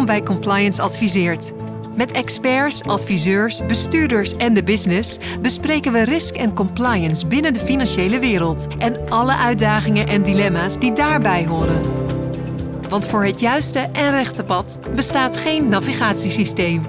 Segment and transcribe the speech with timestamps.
[0.00, 1.52] Welkom bij Compliance Adviseert.
[1.96, 8.18] Met experts, adviseurs, bestuurders en de business bespreken we risk en compliance binnen de financiële
[8.18, 11.80] wereld en alle uitdagingen en dilemma's die daarbij horen.
[12.88, 16.82] Want voor het juiste en rechte pad bestaat geen navigatiesysteem.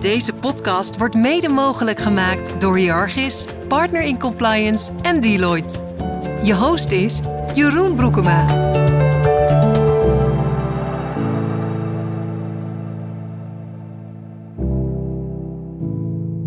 [0.00, 5.78] Deze podcast wordt mede mogelijk gemaakt door Hiargis, Partner in Compliance en Deloitte.
[6.42, 7.20] Je host is
[7.54, 8.44] Jeroen Broekema.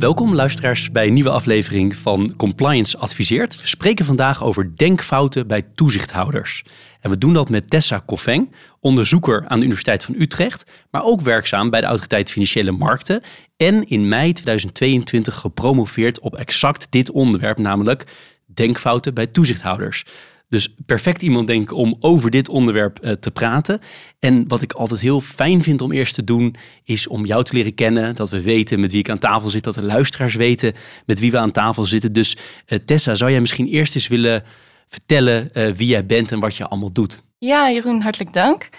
[0.04, 3.62] Welkom luisteraars bij een nieuwe aflevering van Compliance Adviseert.
[3.62, 6.64] We spreken vandaag over denkfouten bij toezichthouders.
[7.00, 11.22] En we doen dat met Tessa Koffeng, onderzoeker aan de Universiteit van Utrecht, maar ook
[11.22, 13.22] werkzaam bij de Autoriteit Financiële Markten
[13.58, 18.04] en in mei 2022 gepromoveerd op exact dit onderwerp, namelijk
[18.46, 20.06] denkfouten bij toezichthouders.
[20.54, 23.80] Dus perfect iemand denk om over dit onderwerp eh, te praten.
[24.20, 27.54] En wat ik altijd heel fijn vind om eerst te doen, is om jou te
[27.54, 28.16] leren kennen.
[28.16, 30.74] Dat we weten met wie ik aan tafel zit, dat de luisteraars weten
[31.06, 32.14] met wie we aan tafel zitten.
[32.14, 32.38] Dus
[32.68, 34.44] uh, Tessa, zou jij misschien eerst eens willen
[34.88, 37.22] vertellen eh, wie jij bent en wat je allemaal doet?
[37.38, 38.70] Ja, Jeroen, hartelijk dank.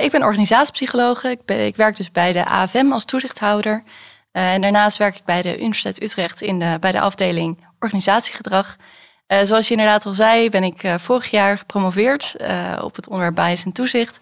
[0.00, 1.30] ik ben organisatiepsychologe.
[1.30, 3.82] Ik, ik, werk dus bij de AFM als toezichthouder.
[4.32, 8.76] en daarnaast werk ik bij de Universiteit Utrecht in de, bij de afdeling organisatiegedrag.
[9.32, 13.08] Uh, zoals je inderdaad al zei, ben ik uh, vorig jaar gepromoveerd uh, op het
[13.08, 14.20] onderwerp bias en toezicht.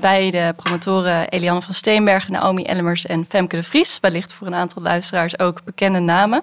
[0.00, 3.98] bij de promotoren Eliane van Steenberg, Naomi Ellemers en Femke de Vries.
[4.00, 6.42] Wellicht voor een aantal luisteraars ook bekende namen.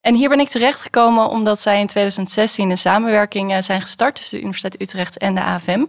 [0.00, 4.42] En hier ben ik terechtgekomen omdat zij in 2016 een samenwerking zijn gestart tussen de
[4.42, 5.84] Universiteit Utrecht en de AFM.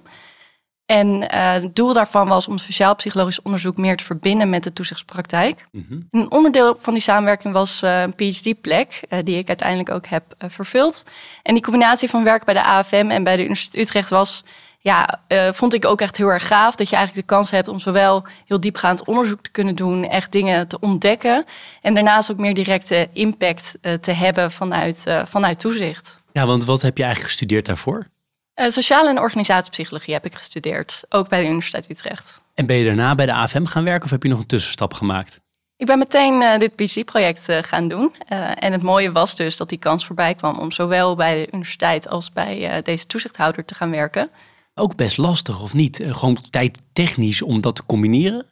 [0.85, 5.65] En uh, het doel daarvan was om sociaal-psychologisch onderzoek meer te verbinden met de toezichtspraktijk.
[5.71, 5.99] Mhm.
[6.11, 10.23] Een onderdeel van die samenwerking was uh, een PhD-plek, uh, die ik uiteindelijk ook heb
[10.37, 11.03] vervuld.
[11.43, 14.43] En die combinatie van werk bij de AFM en bij de Universiteit Utrecht was,
[14.79, 15.19] ja,
[15.53, 16.75] vond ik ook echt heel erg gaaf.
[16.75, 20.31] Dat je eigenlijk de kans hebt om zowel heel diepgaand onderzoek te kunnen doen, echt
[20.31, 21.45] dingen te ontdekken.
[21.81, 26.21] En daarnaast ook meer directe impact te hebben vanuit, vanuit toezicht.
[26.31, 28.07] Ja, want wat heb je eigenlijk gestudeerd daarvoor?
[28.55, 32.41] Uh, sociale en organisatiepsychologie heb ik gestudeerd, ook bij de Universiteit Utrecht.
[32.53, 34.93] En ben je daarna bij de AFM gaan werken of heb je nog een tussenstap
[34.93, 35.39] gemaakt?
[35.77, 38.15] Ik ben meteen uh, dit PhD-project uh, gaan doen.
[38.55, 42.09] en het mooie was dus dat die kans voorbij kwam om zowel bij de universiteit
[42.09, 44.29] als bij deze toezichthouder te gaan werken.
[44.73, 46.03] Ook best lastig, of niet?
[46.09, 48.45] gewoon tijdtechnisch om dat te combineren?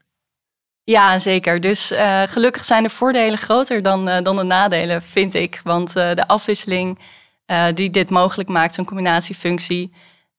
[0.84, 1.62] Ja, zeker.
[1.62, 1.94] Dus
[2.25, 5.62] gelukkig zijn de voordelen groter dan, dan de nadelen, vind ik.
[5.64, 7.00] Want de afwisseling
[7.48, 9.94] uh, die dit mogelijk maakt, zo'n combinatiefunctie.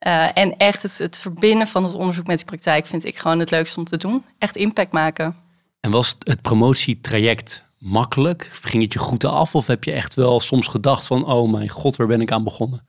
[0.07, 3.39] Uh, en echt het, het, verbinden van het onderzoek met die praktijk vind ik gewoon
[3.39, 4.25] het leukste om te doen.
[4.39, 5.37] Echt impact maken.
[5.81, 8.51] En was het promotietraject makkelijk?
[8.63, 9.55] Ging het je goed af?
[9.55, 12.45] Of heb je echt wel soms gedacht van, oh mijn god, waar ben ik aan
[12.45, 12.87] begonnen?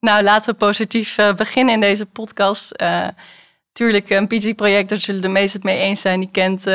[0.00, 2.84] Nou, laten we positief uh, beginnen in deze podcast.
[3.72, 6.20] tuurlijk, een PG-project, daar zullen de meesten het mee eens zijn.
[6.20, 6.66] Die kent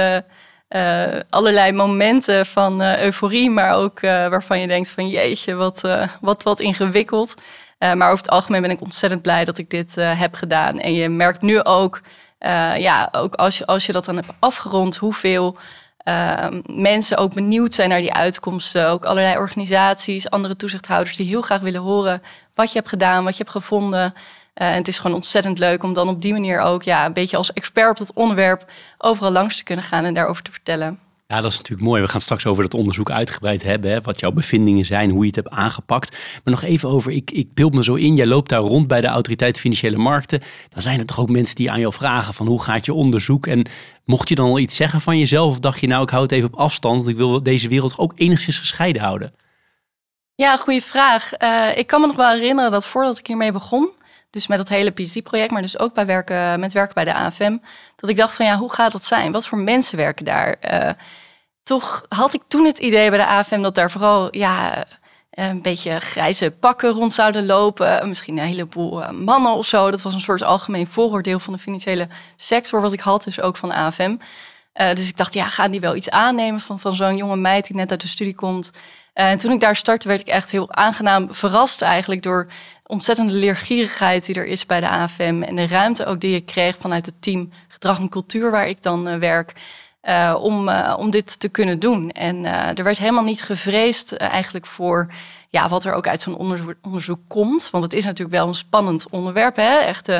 [0.75, 5.81] uh, allerlei momenten van uh, euforie, maar ook uh, waarvan je denkt van jeetje, wat,
[6.21, 7.33] wat, wat ingewikkeld.
[7.79, 10.79] maar over het algemeen ben ik ontzettend blij dat ik dit heb gedaan.
[10.79, 12.01] En je merkt nu ook,
[12.77, 15.57] ja, ook als je, als je dat dan hebt afgerond, hoeveel
[16.65, 18.89] mensen ook benieuwd zijn naar die uitkomsten.
[18.89, 22.21] Ook allerlei organisaties, andere toezichthouders die heel graag willen horen
[22.55, 24.13] wat je hebt gedaan, wat je hebt gevonden.
[24.55, 27.13] Uh, en het is gewoon ontzettend leuk om dan op die manier ook ja, een
[27.13, 30.99] beetje als expert op dat onderwerp overal langs te kunnen gaan en daarover te vertellen.
[31.31, 32.01] Ja, dat is natuurlijk mooi.
[32.01, 33.91] We gaan straks over dat onderzoek uitgebreid hebben.
[33.91, 36.11] Hè, wat jouw bevindingen zijn, hoe je het hebt aangepakt.
[36.11, 38.15] Maar nog even over, ik, ik beeld me zo in.
[38.15, 40.41] Jij loopt daar rond bij de Autoriteit Financiële Markten.
[40.69, 43.47] Dan zijn er toch ook mensen die aan jou vragen van hoe gaat je onderzoek?
[43.47, 43.65] En
[44.05, 45.51] mocht je dan al iets zeggen van jezelf?
[45.51, 46.97] Of dacht je nou, ik hou het even op afstand.
[46.97, 49.33] Want ik wil deze wereld ook enigszins gescheiden houden.
[50.35, 51.31] Ja, goede vraag.
[51.39, 53.89] Uh, ik kan me nog wel herinneren dat voordat ik hiermee begon
[54.31, 57.57] dus met dat hele PhD-project, maar dus ook bij werken, met werken bij de AFM.
[57.95, 59.31] Dat ik dacht van ja, hoe gaat dat zijn?
[59.31, 60.55] Wat voor mensen werken daar?
[60.71, 60.91] Uh,
[61.63, 64.85] toch had ik toen het idee bij de AFM dat daar vooral ja,
[65.31, 68.07] een beetje grijze pakken rond zouden lopen.
[68.07, 69.91] Misschien een heleboel eh, mannen of zo.
[69.91, 73.57] Dat was een soort algemeen vooroordeel van de financiële sector, wat ik had, dus ook
[73.57, 74.17] van de AFM.
[74.73, 77.67] Eh, dus ik dacht, ja, gaan die wel iets aannemen van, van zo'n jonge meid
[77.67, 78.71] die net uit de studie komt?
[79.13, 82.47] en toen ik daar startte, werd ik echt heel aangenaam verrast eigenlijk door
[82.91, 85.43] ontzettende leergierigheid die er is bij de AFM.
[85.43, 88.81] En de ruimte ook die ik kreeg vanuit het team Gedrag en Cultuur, waar ik
[88.83, 89.53] dan uh, werk.
[90.03, 92.09] Uh, om, uh, om dit te kunnen doen.
[92.09, 95.13] En er werd helemaal niet gevreesd eigenlijk voor
[95.49, 97.69] ja, wat er ook uit zo'n onderzoek, komt.
[97.69, 99.55] Want het is natuurlijk wel een spannend onderwerp.
[99.55, 99.77] Hè?
[99.77, 100.11] Echt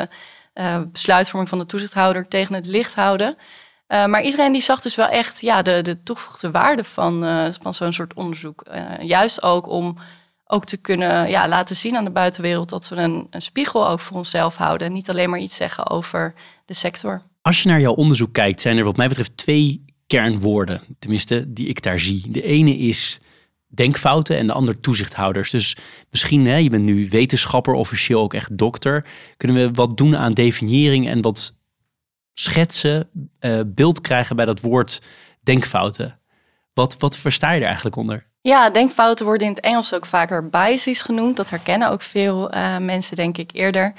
[0.92, 3.36] besluitvorming van de toezichthouder tegen het licht houden.
[3.86, 7.20] maar iedereen die zag dus wel echt ja, de, de toegevoegde waarde van,
[7.60, 8.64] van zo'n soort onderzoek.
[9.00, 9.96] juist ook om
[10.52, 14.00] ook te kunnen ja, laten zien aan de buitenwereld dat we een, een spiegel ook
[14.00, 14.86] voor onszelf houden.
[14.86, 16.34] En niet alleen maar iets zeggen over
[16.64, 17.22] de sector.
[17.42, 21.66] Als je naar jouw onderzoek kijkt, zijn er wat mij betreft twee kernwoorden, tenminste die
[21.66, 22.30] ik daar zie.
[22.30, 23.20] De ene is
[23.66, 25.50] denkfouten en de ander toezichthouders.
[25.50, 25.76] Dus
[26.10, 29.04] misschien, hè, je bent nu wetenschapper, officieel ook echt dokter.
[29.36, 31.54] Kunnen we wat doen aan definiëring en wat
[32.34, 33.08] schetsen,
[33.40, 35.02] uh, beeld krijgen bij dat woord
[35.42, 36.20] denkfouten?
[36.74, 38.30] Wat, wat versta je er eigenlijk onder?
[38.42, 41.36] Ja, denkfouten worden in het Engels ook vaker biases genoemd.
[41.36, 43.92] Dat herkennen ook veel uh, mensen, denk ik, eerder.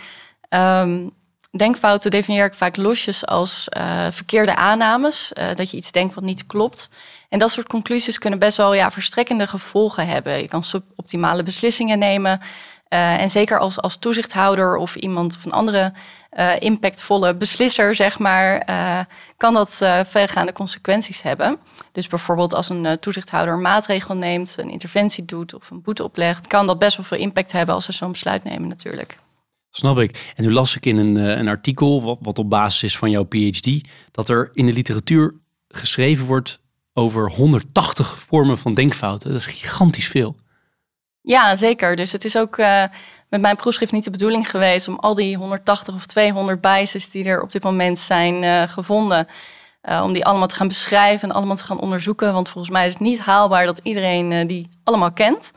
[0.49, 1.11] Um,
[1.51, 5.31] denkfouten definieer ik vaak losjes als uh, verkeerde aannames.
[5.33, 6.89] Uh, dat je iets denkt wat niet klopt.
[7.29, 10.41] En dat soort conclusies kunnen best wel ja, verstrekkende gevolgen hebben.
[10.41, 12.39] Je kan suboptimale beslissingen nemen.
[12.87, 15.93] En zeker als, als toezichthouder of iemand of een andere
[16.59, 18.65] impactvolle beslisser, zeg maar,
[19.37, 19.75] kan dat
[20.05, 21.57] verregaande consequenties hebben.
[21.91, 26.47] Dus bijvoorbeeld als een toezichthouder een maatregel neemt, een interventie doet of een boete oplegt,
[26.47, 29.17] kan dat best wel veel impact hebben als ze zo'n besluit nemen natuurlijk.
[29.75, 30.33] Snap ik.
[30.35, 33.09] En nu las ik in een, eh, een artikel, wat, wat op basis is van
[33.09, 33.81] jouw PhD,
[34.11, 35.33] dat er in de literatuur
[35.67, 36.59] geschreven wordt
[36.93, 39.31] over 180 vormen van denkfouten.
[39.31, 40.35] Dat is gigantisch veel.
[41.21, 41.95] Ja, zeker.
[41.95, 42.83] Dus het is ook uh,
[43.33, 47.25] met mijn proefschrift niet de bedoeling geweest om al die 180 of 200 biases die
[47.25, 49.27] er op dit moment zijn uh, gevonden,
[49.83, 52.33] uh, om die allemaal te gaan beschrijven en allemaal te gaan onderzoeken.
[52.33, 55.51] Want volgens mij is het niet haalbaar dat iedereen die allemaal kent.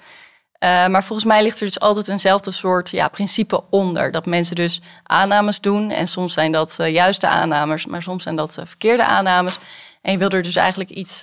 [0.60, 4.10] Maar volgens mij ligt er dus altijd eenzelfde soort ja, principe onder.
[4.10, 5.90] Dat mensen dus aannames doen.
[5.90, 9.58] En soms zijn dat juiste aannames, maar soms zijn dat verkeerde aannames.
[10.02, 11.22] En je wil er dus eigenlijk iets,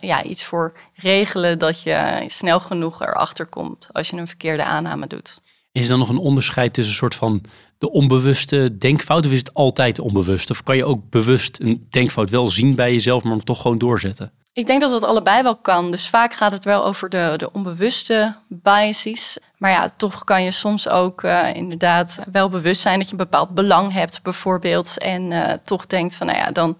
[0.00, 5.06] ja, iets voor regelen dat je snel genoeg erachter komt als je een verkeerde aanname
[5.06, 5.40] doet.
[5.72, 7.42] Is er dan nog een onderscheid tussen een soort van
[7.78, 9.26] de onbewuste denkfout?
[9.26, 10.50] Of is het altijd onbewust?
[10.50, 13.78] Of kan je ook bewust een denkfout wel zien bij jezelf, maar hem toch gewoon
[13.78, 14.32] doorzetten?
[14.52, 15.90] Ik denk dat dat allebei wel kan.
[15.90, 19.38] Dus vaak gaat het wel over de, de onbewuste biases.
[19.56, 23.18] Maar ja, toch kan je soms ook uh, inderdaad wel bewust zijn dat je een
[23.18, 24.98] bepaald belang hebt, bijvoorbeeld.
[24.98, 26.78] En uh, toch denkt van, nou ja, dan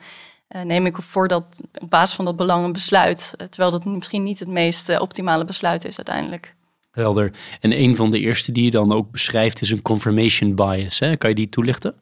[0.48, 3.34] uh, neem ik voor dat op basis van dat belang een besluit.
[3.36, 6.54] terwijl dat misschien niet het meest optimale besluit is uiteindelijk.
[6.90, 7.32] Helder.
[7.60, 10.98] En een van de eerste die je dan ook beschrijft is een confirmation bias.
[10.98, 11.16] Hè?
[11.16, 11.94] Kan je die toelichten?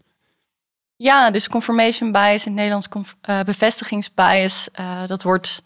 [0.97, 2.89] Ja, dus confirmation bias in het Nederlands
[3.29, 4.69] uh, bevestigingsbias.
[4.81, 5.63] Uh, dat, wordt,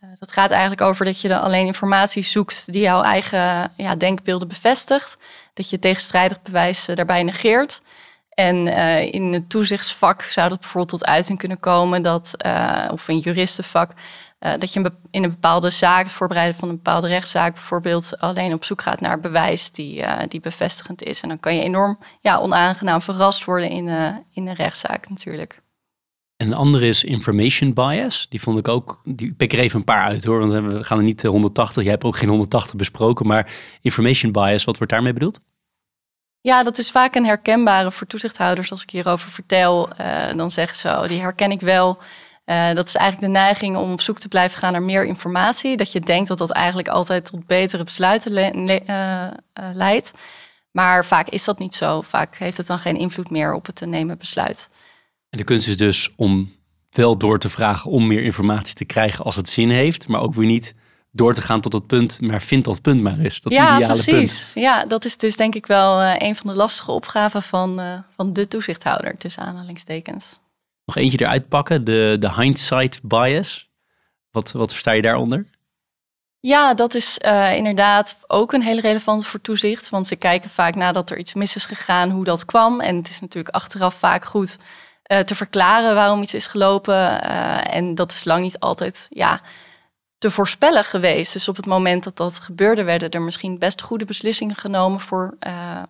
[0.00, 4.48] uh, dat gaat eigenlijk over dat je alleen informatie zoekt die jouw eigen ja, denkbeelden
[4.48, 5.18] bevestigt.
[5.54, 7.82] Dat je tegenstrijdig bewijs daarbij negeert.
[8.28, 8.66] En
[9.12, 12.34] in het toezichtsvak zou dat bijvoorbeeld tot uiting kunnen komen dat,
[12.90, 13.92] of een juristenvak,
[14.40, 18.52] uh, dat je in een bepaalde zaak, het voorbereiden van een bepaalde rechtszaak bijvoorbeeld, alleen
[18.52, 21.20] op zoek gaat naar bewijs die, uh, die bevestigend is.
[21.20, 25.60] En dan kan je enorm ja, onaangenaam verrast worden in, uh, in een rechtszaak natuurlijk.
[26.36, 28.26] En een andere is information bias.
[28.28, 30.98] Die vond ik ook, die pik er even een paar uit hoor, want we gaan
[30.98, 33.50] er niet 180, jij hebt ook geen 180 besproken, maar
[33.80, 35.40] information bias, wat wordt daarmee bedoeld?
[36.40, 38.70] Ja, dat is vaak een herkenbare voor toezichthouders.
[38.70, 39.88] Als ik hierover vertel,
[40.36, 41.98] dan zeggen ze, oh, die herken ik wel.
[42.48, 45.76] Uh, dat is eigenlijk de neiging om op zoek te blijven gaan naar meer informatie.
[45.76, 50.12] Dat je denkt dat dat eigenlijk altijd tot betere besluiten le uh, uh, leidt.
[50.70, 52.00] Maar vaak is dat niet zo.
[52.00, 54.70] Vaak heeft het dan geen invloed meer op het te nemen besluit.
[55.30, 56.52] En de kunst is dus om
[56.90, 60.34] wel door te vragen om meer informatie te krijgen als het zin heeft, maar ook
[60.34, 60.74] weer niet
[61.12, 63.40] door te gaan tot het punt, maar vind dat punt maar eens.
[63.40, 64.52] Dat ja, ideale precies.
[64.52, 64.64] Punt.
[64.64, 68.48] Ja, dat is dus denk ik wel een van de lastige opgaven van, van de
[68.48, 70.38] toezichthouder, tussen aanhalingstekens
[70.88, 73.70] nog eentje eruit pakken, de, de hindsight bias.
[74.30, 75.46] Wat, wat versta je daaronder?
[76.40, 79.88] Ja, dat is uh, inderdaad ook een hele relevante voor toezicht.
[79.88, 82.80] Want ze kijken vaak nadat er iets mis is gegaan, hoe dat kwam.
[82.80, 84.58] En het is natuurlijk achteraf vaak goed
[85.06, 86.94] uh, te verklaren waarom iets is gelopen.
[86.94, 89.40] Uh, en dat is lang niet altijd ja,
[90.18, 91.32] te voorspellen geweest.
[91.32, 95.36] Dus op het moment dat dat gebeurde, werden er misschien best goede beslissingen genomen voor,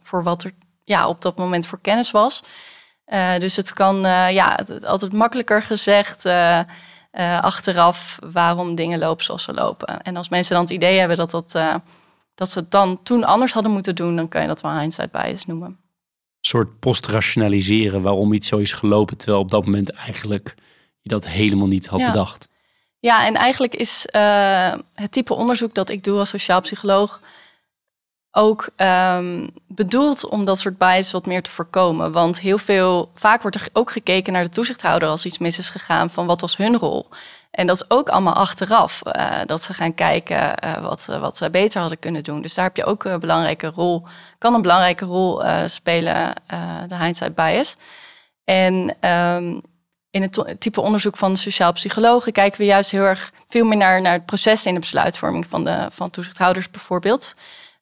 [0.02, 0.52] voor wat er
[0.84, 2.42] ja, op dat moment voor kennis was.
[3.12, 6.60] Uh, dus het kan, uh, ja, het, altijd makkelijker gezegd uh,
[7.40, 10.02] achteraf waarom dingen lopen zoals ze lopen.
[10.02, 11.52] En als mensen dan het idee hebben dat, dat,
[12.34, 15.10] dat ze het dan toen anders hadden moeten doen, dan kan je dat wel hindsight
[15.10, 15.68] bias noemen.
[15.68, 15.76] Een
[16.40, 20.54] soort postrationaliseren waarom iets zo is gelopen, terwijl op dat moment eigenlijk
[21.00, 22.10] je dat helemaal niet had ja.
[22.10, 22.48] bedacht.
[22.98, 24.06] Ja, en eigenlijk is
[24.94, 27.20] het type onderzoek dat ik doe als sociaal psycholoog
[28.38, 32.12] ook um, bedoeld om dat soort bias wat meer te voorkomen.
[32.12, 35.70] Want heel veel, vaak wordt er ook gekeken naar de toezichthouder als iets mis is
[35.70, 37.08] gegaan van wat was hun rol.
[37.50, 39.02] En dat is ook allemaal achteraf.
[39.04, 42.42] Uh, dat ze gaan kijken uh, wat, wat ze beter hadden kunnen doen.
[42.42, 44.06] Dus daar heb je ook een belangrijke rol,
[44.38, 46.32] kan een belangrijke rol spelen,
[46.88, 47.76] de hindsight bias.
[48.44, 49.60] En um,
[50.10, 54.00] in het type onderzoek van sociaal psychologen kijken we juist heel erg veel meer naar,
[54.00, 57.34] naar het proces in de besluitvorming van, de, van toezichthouders bijvoorbeeld.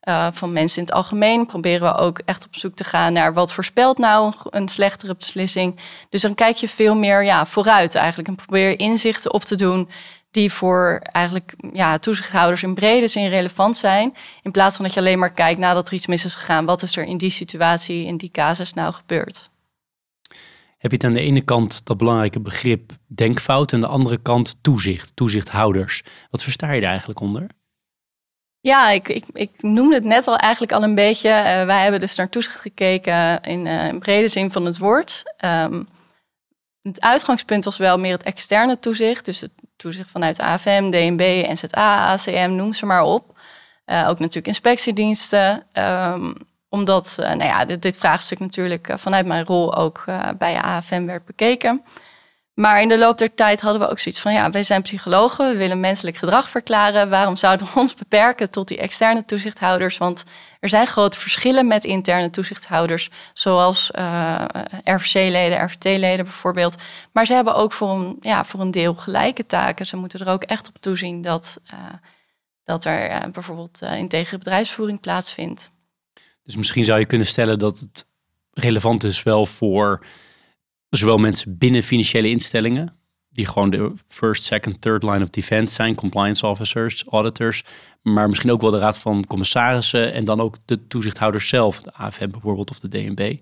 [0.08, 1.46] Uh, van mensen in het algemeen.
[1.46, 5.14] Proberen we ook echt op zoek te gaan naar wat voorspelt nou een, een slechtere
[5.14, 5.76] beslissing.
[6.08, 9.88] Dus dan kijk je veel meer ja, vooruit eigenlijk en probeer inzichten op te doen
[10.30, 14.14] die voor eigenlijk ja, toezichthouders in brede zin relevant zijn.
[14.42, 16.64] In plaats van dat je alleen maar kijkt nadat er iets mis is gegaan.
[16.64, 19.50] Wat is er in die situatie, in die casus nou gebeurd?
[20.78, 24.18] Heb je het aan de ene kant dat belangrijke begrip denkfout en aan de andere
[24.18, 26.02] kant toezicht, toezichthouders.
[26.30, 27.46] Wat versta je daar eigenlijk onder?
[28.66, 31.28] Ja, ik, ik, ik noemde het net al eigenlijk al een beetje.
[31.28, 35.22] Uh, wij hebben dus naar toezicht gekeken in, uh, brede zin van het woord.
[35.44, 35.88] Um,
[36.82, 39.24] het uitgangspunt was wel meer het externe toezicht.
[39.24, 43.38] Dus het toezicht vanuit AFM, DNB, NZA, ACM, noem ze maar op.
[43.86, 45.66] Uh, ook natuurlijk inspectiediensten.
[45.72, 46.34] Um,
[46.68, 50.04] omdat nou ja, dit, dit, vraagstuk natuurlijk vanuit mijn rol ook
[50.38, 51.84] bij AFM werd bekeken.
[52.56, 55.50] Maar in de loop der tijd hadden we ook zoiets van: ja, wij zijn psychologen,
[55.50, 57.08] we willen menselijk gedrag verklaren.
[57.08, 59.98] Waarom zouden we ons beperken tot die externe toezichthouders?
[59.98, 60.24] Want
[60.60, 64.44] er zijn grote verschillen met interne toezichthouders, zoals uh,
[64.84, 66.82] RVC-leden, RVT-leden bijvoorbeeld.
[67.12, 69.86] Maar ze hebben ook voor een, ja, voor een deel gelijke taken.
[69.86, 71.78] Ze moeten er ook echt op toezien dat, uh,
[72.64, 75.70] dat er uh, bijvoorbeeld integere bedrijfsvoering plaatsvindt.
[76.42, 78.06] Dus misschien zou je kunnen stellen dat het
[78.50, 80.04] relevant is wel voor
[80.96, 82.98] zowel mensen binnen financiële instellingen,
[83.30, 87.64] die gewoon de first, second, third line of defense zijn, compliance officers, auditors,
[88.02, 91.92] maar misschien ook wel de raad van commissarissen en dan ook de toezichthouders zelf, de
[91.92, 93.36] AFM bijvoorbeeld of de DNB.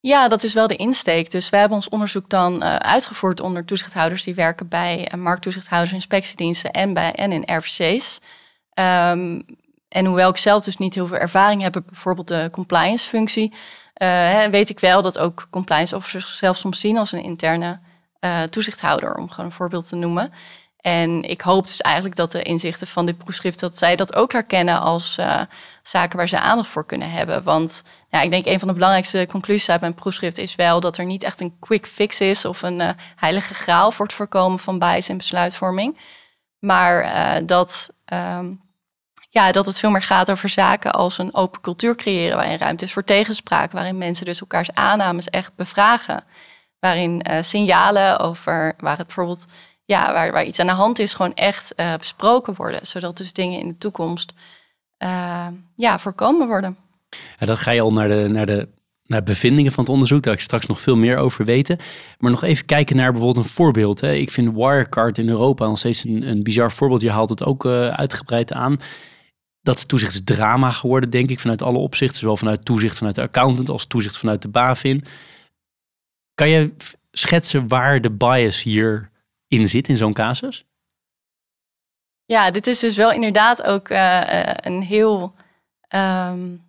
[0.00, 1.30] Ja, dat is wel de insteek.
[1.30, 5.92] Dus we hebben ons onderzoek dan uh, uitgevoerd onder toezichthouders die werken bij uh, markttoezichthouders,
[5.92, 8.18] inspectiediensten en, bij, en in RVC's.
[8.74, 9.44] Um,
[9.88, 13.52] en hoewel ik zelf dus niet heel veel ervaring heb, bijvoorbeeld de compliance functie,
[13.98, 17.78] uh, weet ik wel dat ook compliance officers zichzelf soms zien als een interne
[18.20, 20.32] uh, toezichthouder, om gewoon een voorbeeld te noemen.
[20.78, 24.32] En ik hoop dus eigenlijk dat de inzichten van dit proefschrift, dat zij dat ook
[24.32, 25.40] herkennen als uh,
[25.82, 27.42] zaken waar ze aandacht voor kunnen hebben.
[27.42, 30.96] Want ja, ik denk een van de belangrijkste conclusies uit mijn proefschrift is wel dat
[30.96, 34.78] er niet echt een quick fix is of een heilige graal voor het voorkomen van
[34.78, 35.98] bias in besluitvorming.
[36.58, 38.67] Maar dat um,
[39.28, 42.84] ja, dat het veel meer gaat over zaken als een open cultuur creëren, waarin ruimte
[42.84, 46.24] is voor tegenspraak, waarin mensen dus elkaars aannames echt bevragen.
[46.78, 49.46] Waarin uh, signalen over waar het bijvoorbeeld
[49.84, 52.86] ja, waar, waar iets aan de hand is, gewoon echt uh, besproken worden.
[52.86, 54.32] Zodat dus dingen in de toekomst
[55.02, 56.76] uh, ja, voorkomen worden.
[57.38, 58.68] En dan ga je al naar de, naar de
[59.02, 60.22] naar bevindingen van het onderzoek.
[60.22, 61.78] Daar ik straks nog veel meer over weten.
[62.18, 64.00] Maar nog even kijken naar bijvoorbeeld een voorbeeld.
[64.00, 64.12] Hè.
[64.12, 67.00] Ik vind Wirecard in Europa nog steeds een, een bizar voorbeeld.
[67.00, 68.78] Je haalt het ook uitgebreid aan
[69.68, 72.18] dat toezicht is drama geworden, denk ik, vanuit alle opzichten.
[72.18, 75.04] Zowel vanuit toezicht vanuit de accountant als toezicht vanuit de BaFin.
[76.34, 76.74] Kan je
[77.12, 79.10] schetsen waar de bias hier
[79.48, 80.66] in zit in zo'n casus?
[82.24, 84.20] Ja, dit is dus wel inderdaad ook uh,
[84.56, 85.34] een heel
[85.94, 86.62] um,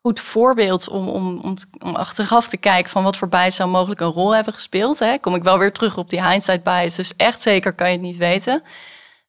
[0.00, 4.00] goed voorbeeld om, om, om, om, achteraf te kijken van wat voor bias zou mogelijk
[4.00, 4.98] een rol hebben gespeeld.
[4.98, 5.18] Hè.
[5.18, 8.02] Kom ik wel weer terug op die hindsight bias, dus echt zeker kan je het
[8.02, 8.62] niet weten.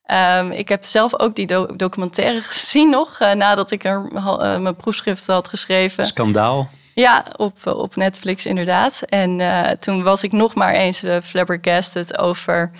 [0.05, 4.57] Um, ik heb zelf ook die do documentaire gezien nog, uh, nadat ik er uh,
[4.57, 6.03] mijn proefschrift had geschreven.
[6.05, 6.69] Skandaal.
[6.93, 9.01] Ja, op, op Netflix inderdaad.
[9.01, 12.71] En uh, toen was ik nog maar eens flabbergasted over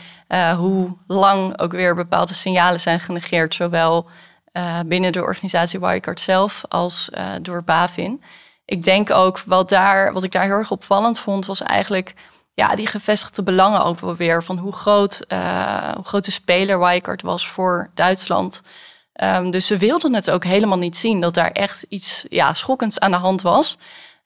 [0.57, 3.55] hoe lang ook weer bepaalde signalen zijn genegeerd.
[3.55, 4.09] Zowel
[4.85, 7.09] binnen de organisatie Wirecard zelf als
[7.41, 8.21] door BaFin.
[8.65, 12.13] Ik denk ook wat, daar, wat ik daar heel erg opvallend vond, was eigenlijk
[12.61, 14.43] ja, die gevestigde belangen ook wel weer.
[14.43, 18.61] Van hoe groot, uh, hoe speler Wirecard was voor Duitsland.
[19.23, 22.99] Um, dus ze wilden het ook helemaal niet zien dat daar echt iets ja, schokkends
[22.99, 23.77] aan de hand was.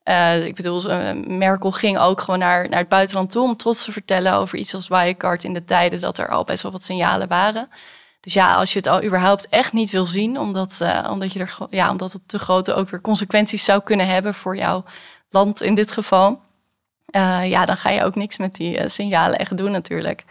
[0.04, 0.82] Uh, ik bedoel,
[1.28, 4.74] Merkel ging ook gewoon naar, naar het buitenland toe om trots te vertellen over iets
[4.74, 7.70] als Wirecard in de tijden dat er al best wel wat signalen waren.
[8.22, 11.58] Dus ja, als je het al überhaupt echt niet wil zien, omdat, omdat, je er,
[11.70, 14.84] ja, omdat het te grote ook weer consequenties zou kunnen hebben voor jouw
[15.30, 16.45] land in dit geval.
[17.16, 20.24] Uh, ja, dan ga je ook niks met die uh, signalen echt doen natuurlijk.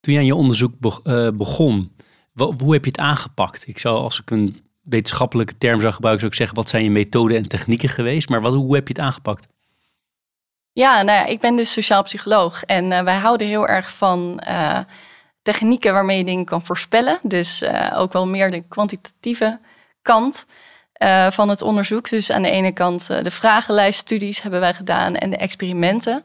[0.00, 1.96] Toen je aan je onderzoek be uh, begon,
[2.34, 3.68] hoe heb je het aangepakt?
[3.68, 6.90] Ik zou, als ik een wetenschappelijke term zou gebruiken, zou ik zeggen, wat zijn je
[6.90, 8.28] methoden en technieken geweest?
[8.28, 9.48] Maar wat, hoe heb je het aangepakt?
[10.72, 14.42] Ja, nou ja, ik ben dus sociaal psycholoog en wij houden heel erg van
[15.42, 17.18] technieken waarmee je dingen kan voorspellen.
[17.22, 17.64] Dus
[17.94, 19.60] ook wel meer de kwantitatieve
[20.02, 20.46] kant.
[21.02, 22.08] Uh, van het onderzoek.
[22.08, 26.24] Dus aan de ene kant uh, de vragenlijststudies hebben wij gedaan en de experimenten.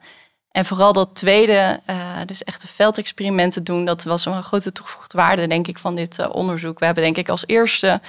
[0.51, 5.17] En vooral dat tweede, uh, dus echt de veldexperimenten doen, dat was een grote toegevoegde
[5.17, 6.79] waarde, denk ik, van dit onderzoek.
[6.79, 8.01] We hebben, denk ik, als eerste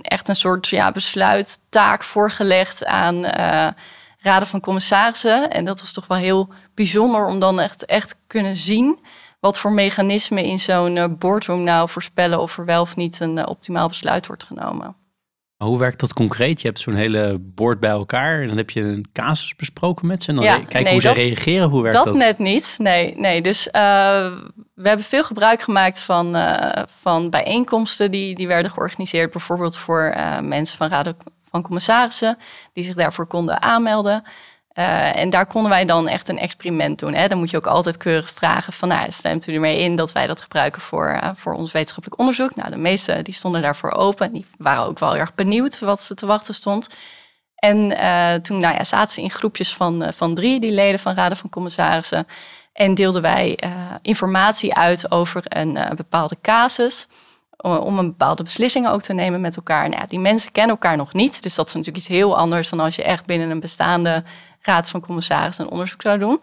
[0.00, 3.24] echt een soort ja, besluittaak voorgelegd aan
[4.18, 5.50] raden van commissarissen.
[5.50, 8.98] En dat was toch wel heel bijzonder om dan echt, echt kunnen zien
[9.40, 13.88] wat voor mechanismen in zo'n boardroom nou voorspellen of er wel of niet een optimaal
[13.88, 15.05] besluit wordt genomen.
[15.56, 16.60] Hoe werkt dat concreet?
[16.60, 20.22] Je hebt zo'n hele board bij elkaar en dan heb je een casus besproken met
[20.22, 20.30] ze.
[20.30, 21.68] En dan ja, kijken hoe ze reageren.
[21.68, 22.04] Hoe werkt dat?
[22.04, 22.74] Dat net niet.
[22.78, 23.40] Nee, nee.
[23.40, 23.72] Dus uh,
[24.74, 29.30] we hebben veel gebruik gemaakt van, uh, van bijeenkomsten die, die werden georganiseerd.
[29.30, 31.16] Bijvoorbeeld voor uh, mensen van raden
[31.50, 32.38] van commissarissen
[32.72, 34.22] die zich daarvoor konden aanmelden.
[34.78, 37.14] Uh, en daar konden wij dan echt een experiment doen.
[37.14, 37.28] Hè.
[37.28, 40.26] Dan moet je ook altijd keurig vragen van, nou, stemt u ermee in dat wij
[40.26, 42.54] dat gebruiken voor, uh, voor ons wetenschappelijk onderzoek?
[42.54, 44.32] Nou, de meesten die stonden daarvoor open.
[44.32, 46.96] Die waren ook wel erg benieuwd wat ze te wachten stond.
[47.54, 51.14] En uh, toen nou ja, zaten ze in groepjes van, van drie, die leden van
[51.14, 52.26] raden van commissarissen.
[52.72, 53.58] En deelden wij
[54.02, 57.08] informatie uit over een bepaalde casus
[57.56, 59.88] om een bepaalde beslissing ook te nemen met elkaar.
[59.88, 61.42] Nou ja, die mensen kennen elkaar nog niet.
[61.42, 64.24] Dus dat is natuurlijk iets heel anders dan als je echt binnen een bestaande
[64.66, 66.40] raad van commissarissen een onderzoek zou doen.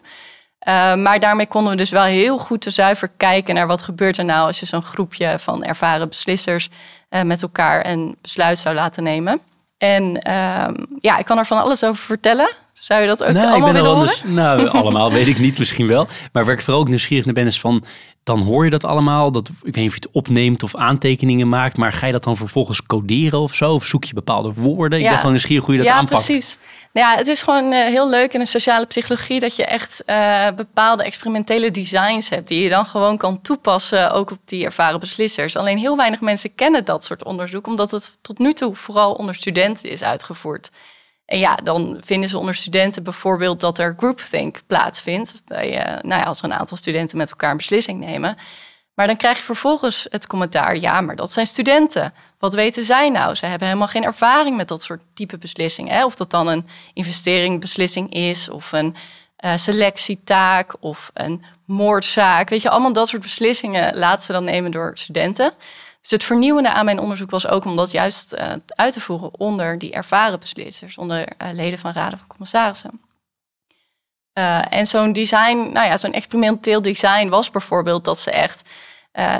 [0.68, 4.18] Uh, maar daarmee konden we dus wel heel goed te zuiver kijken naar wat gebeurt
[4.18, 6.68] er nou als je zo'n groepje van ervaren beslissers
[7.10, 9.40] uh, met elkaar een besluit zou laten nemen.
[9.78, 12.54] En uh, ja, ik kan er van alles over vertellen.
[12.84, 15.58] Zou je dat ook nou, allemaal ik ben willen anders, Nou, allemaal weet ik niet
[15.58, 16.08] misschien wel.
[16.32, 17.84] Maar waar ik vooral ook nieuwsgierig naar ben is van
[18.22, 19.32] dan hoor je dat allemaal.
[19.32, 21.76] Dat, ik weet niet of je het opneemt of aantekeningen maakt.
[21.76, 23.72] Maar ga je dat dan vervolgens coderen of zo?
[23.72, 24.98] Of zoek je bepaalde woorden?
[24.98, 26.26] Ik ben gewoon nieuwsgierig hoe je dat ja, aanpakt.
[26.26, 26.58] Ja, precies.
[26.92, 29.40] Nou ja, het is gewoon uh, heel leuk in de sociale psychologie...
[29.40, 32.48] dat je echt uh, bepaalde experimentele designs hebt...
[32.48, 35.56] die je dan gewoon kan toepassen, ook op die ervaren beslissers.
[35.56, 37.66] Alleen heel weinig mensen kennen dat soort onderzoek...
[37.66, 40.70] omdat het tot nu toe vooral onder studenten is uitgevoerd.
[41.26, 45.42] En ja, dan vinden ze onder studenten bijvoorbeeld dat er groupthink plaatsvindt.
[45.44, 48.36] Bij, uh, nou ja, als er een aantal studenten met elkaar een beslissing nemen.
[48.94, 52.14] Maar dan krijg je vervolgens het commentaar: ja, maar dat zijn studenten.
[52.38, 53.34] Wat weten zij nou?
[53.34, 56.04] Ze hebben helemaal geen ervaring met dat soort type beslissingen.
[56.04, 58.96] Of dat dan een investeringsbeslissing is, of een
[59.44, 62.48] uh, selectietaak, of een moordzaak.
[62.48, 65.52] Weet je, allemaal dat soort beslissingen laten ze dan nemen door studenten.
[66.04, 69.30] Dus het vernieuwende aan mijn onderzoek was ook om dat juist uh, uit te voeren
[69.38, 73.00] onder die ervaren beslissers, onder uh, leden van raden van commissarissen.
[74.38, 78.70] Uh, en zo'n design, nou ja, zo'n experimenteel design was bijvoorbeeld dat ze echt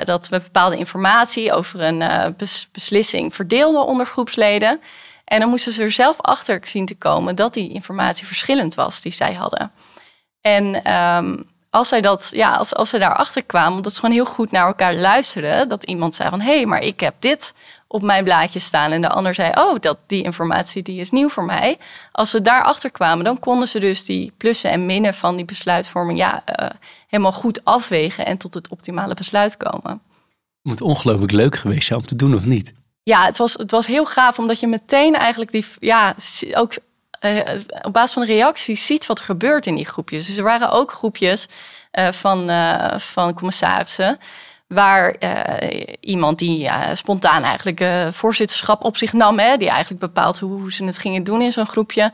[0.05, 4.81] dat we bepaalde informatie over een bes beslissing verdeelden onder groepsleden.
[5.25, 9.01] En dan moesten ze er zelf achter zien te komen dat die informatie verschillend was
[9.01, 9.73] die zij hadden.
[10.41, 14.25] En um, als zij dat, ja, als, als ze daarachter kwamen, dat ze gewoon heel
[14.25, 15.69] goed naar elkaar luisterden.
[15.69, 17.55] Dat iemand zei van hé, hey, maar ik heb dit
[17.87, 18.91] op mijn blaadje staan.
[18.91, 21.79] En de ander zei, oh, dat, die informatie die is nieuw voor mij.
[22.13, 26.19] Als ze daarachter kwamen, dan konden ze dus die plussen en minnen van die besluitvorming
[26.19, 26.69] ja, uh,
[27.07, 29.91] helemaal goed afwegen en tot het optimale besluit komen.
[29.91, 30.01] Het
[30.63, 32.73] moet ongelooflijk leuk geweest zijn om te doen, of niet?
[33.03, 36.15] Ja, het was, het was heel gaaf, omdat je meteen eigenlijk die, ja,
[36.53, 36.73] ook
[37.25, 40.27] uh, op basis van reacties ziet wat er gebeurt in die groepjes.
[40.27, 41.49] Dus er waren ook groepjes
[41.93, 44.19] uh, van, uh, van commissarissen.
[44.67, 45.17] Waar
[46.01, 50.85] iemand die spontaan eigenlijk voorzitterschap op zich nam, hè, die eigenlijk bepaalt hoe, hoe ze
[50.85, 52.13] het gingen doen in zo'n groepje.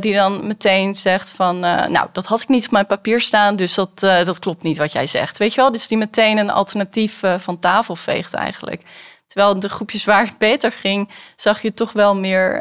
[0.00, 3.74] die dan meteen zegt van, nou, dat had ik niet op mijn papier staan, dus
[3.74, 5.38] dat, dat klopt niet wat jij zegt.
[5.38, 8.82] Weet je wel, dus die meteen een alternatief van tafel veegt eigenlijk.
[9.26, 12.60] Terwijl de groepjes waar het beter ging, zag je toch wel meer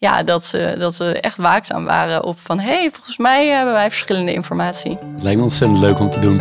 [0.00, 2.58] ja, dat, ze, dat ze echt waakzaam waren op van...
[2.58, 4.98] hé, hey, volgens mij hebben wij verschillende informatie.
[5.18, 6.40] Lijkt me ontzettend leuk om te doen.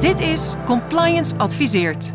[0.00, 2.12] Dit is Compliance Adviseert.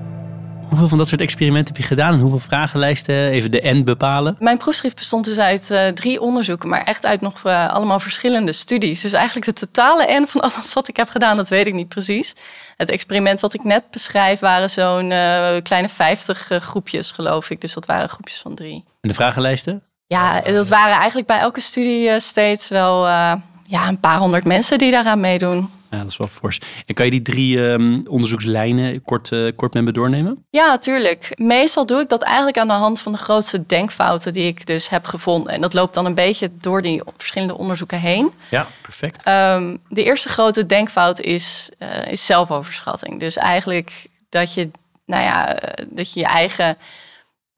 [0.69, 3.29] Hoeveel van dat soort experimenten heb je gedaan en hoeveel vragenlijsten?
[3.29, 4.35] Even de N bepalen.
[4.39, 8.51] Mijn proefschrift bestond dus uit uh, drie onderzoeken, maar echt uit nog uh, allemaal verschillende
[8.51, 9.01] studies.
[9.01, 11.89] Dus eigenlijk de totale N van alles wat ik heb gedaan, dat weet ik niet
[11.89, 12.33] precies.
[12.77, 17.61] Het experiment wat ik net beschrijf waren zo'n uh, kleine 50 groepjes, geloof ik.
[17.61, 18.83] Dus dat waren groepjes van drie.
[19.01, 19.83] En de vragenlijsten?
[20.11, 23.33] Ja, dat waren eigenlijk bij elke studie eh, steeds wel uh,
[23.65, 25.69] ja, een paar honderd mensen die daaraan meedoen.
[25.89, 26.59] Ja, dat is wel fors.
[26.85, 30.45] En kan je die drie um, onderzoekslijnen kort, uh, kort met me doornemen?
[30.49, 31.31] Ja, natuurlijk.
[31.35, 34.89] Meestal doe ik dat eigenlijk aan de hand van de grootste denkfouten die ik dus
[34.89, 35.53] heb gevonden.
[35.53, 38.31] En dat loopt dan een beetje door die verschillende onderzoeken heen.
[38.49, 39.27] Ja, perfect.
[39.27, 43.19] Um, de eerste grote denkfout is, uh, is zelfoverschatting.
[43.19, 44.71] Dus eigenlijk dat je,
[45.05, 46.77] nou ja, dat je je eigen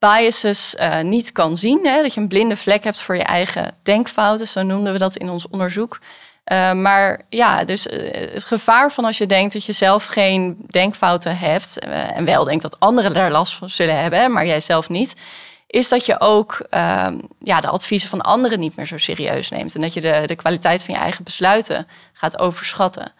[0.06, 1.86] biases uh, niet kan zien.
[1.86, 2.02] Hè?
[2.02, 4.46] Dat je een blinde vlek hebt voor je eigen denkfouten.
[4.46, 5.98] Zo noemden we dat in ons onderzoek.
[6.52, 10.56] Uh, maar ja, dus uh, het gevaar van als je denkt dat je zelf geen
[10.66, 11.78] denkfouten hebt.
[12.14, 15.14] en wel denkt dat anderen daar last van zullen hebben, maar jij zelf niet.
[15.66, 19.74] Is dat je ook ehm, ja, de adviezen van anderen niet meer zo serieus neemt.
[19.74, 23.12] En dat je de, de kwaliteit van je eigen besluiten gaat overschatten.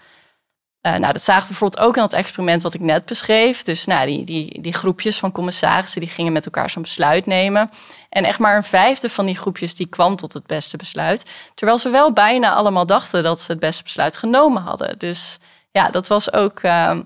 [0.87, 3.63] Uh, nou, dat zagen we bijvoorbeeld ook in het experiment wat ik net beschreef.
[3.63, 7.71] Dus nou, die, die, die groepjes van commissarissen die gingen met elkaar zo'n besluit nemen.
[8.09, 11.31] En echt maar een vijfde van die groepjes die kwam tot het beste besluit.
[11.55, 14.99] Terwijl ze wel bijna allemaal dachten dat ze het beste besluit genomen hadden.
[14.99, 15.39] Dus
[15.71, 17.03] ja, dat was ook ehm,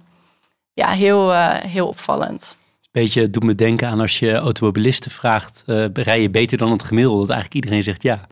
[0.73, 2.57] ja, heel, heel opvallend.
[2.91, 5.63] Beetje doet me denken aan als je automobilisten vraagt,
[5.93, 7.21] rij je beter dan het gemiddelde?
[7.21, 8.27] Dat eigenlijk iedereen zegt ja.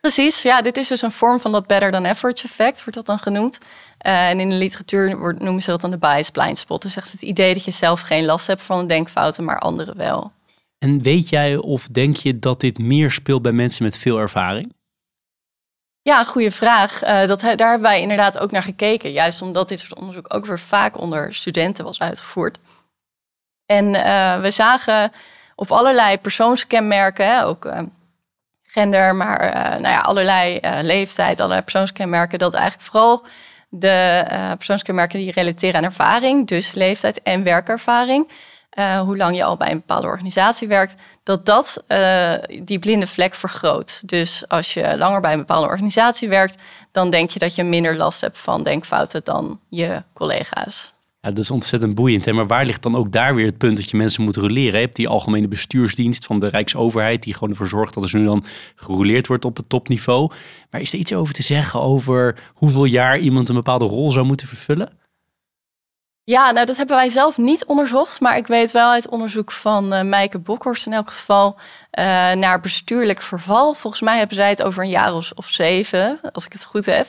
[0.00, 3.06] Precies, ja, dit is dus een vorm van dat better than average effect, wordt dat
[3.06, 3.58] dan genoemd.
[4.06, 6.82] Uh, en in de literatuur noemen ze dat dan de bias blind spot.
[6.82, 10.32] Dus echt het idee dat je zelf geen last hebt van denkfouten, maar anderen wel.
[10.78, 14.72] En weet jij of denk je dat dit meer speelt bij mensen met veel ervaring?
[16.02, 17.04] Ja, goede vraag.
[17.04, 19.12] Uh, dat, daar hebben wij inderdaad ook naar gekeken.
[19.12, 22.58] Juist omdat dit soort onderzoek ook weer vaak onder studenten was uitgevoerd.
[23.66, 25.12] En uh, we zagen
[25.54, 27.64] op allerlei persoonskenmerken, hè, ook
[28.70, 32.38] gender, maar uh, nou ja, allerlei uh, leeftijd, allerlei persoonskenmerken.
[32.38, 33.26] Dat eigenlijk vooral
[33.68, 38.30] de uh, persoonskenmerken die relateren aan ervaring, dus leeftijd en werkervaring.
[39.04, 41.84] hoe lang je al bij een bepaalde organisatie werkt, dat dat
[42.62, 44.08] die blinde vlek vergroot.
[44.08, 47.96] Dus als je langer bij een bepaalde organisatie werkt, dan denk je dat je minder
[47.96, 50.92] last hebt van denkfouten dan je collega's.
[51.20, 52.24] Ja, dat is ontzettend boeiend.
[52.24, 52.32] Hè?
[52.32, 54.80] Maar waar ligt dan ook daar weer het punt dat je mensen moet roleren?
[54.80, 58.24] Je hebt die algemene bestuursdienst van de Rijksoverheid, die gewoon ervoor zorgt dat er nu
[58.24, 60.30] dan gerouleerd wordt op het topniveau.
[60.70, 64.26] Maar is er iets over te zeggen over hoeveel jaar iemand een bepaalde rol zou
[64.26, 64.98] moeten vervullen?
[66.24, 68.20] Ja, nou dat hebben wij zelf niet onderzocht.
[68.20, 71.58] Maar ik weet wel uit onderzoek van uh, Meike Bokhorst in elk geval
[71.92, 73.74] uh, naar bestuurlijk verval.
[73.74, 77.06] Volgens mij hebben zij het over een jaar of, zeven, als ik het goed heb.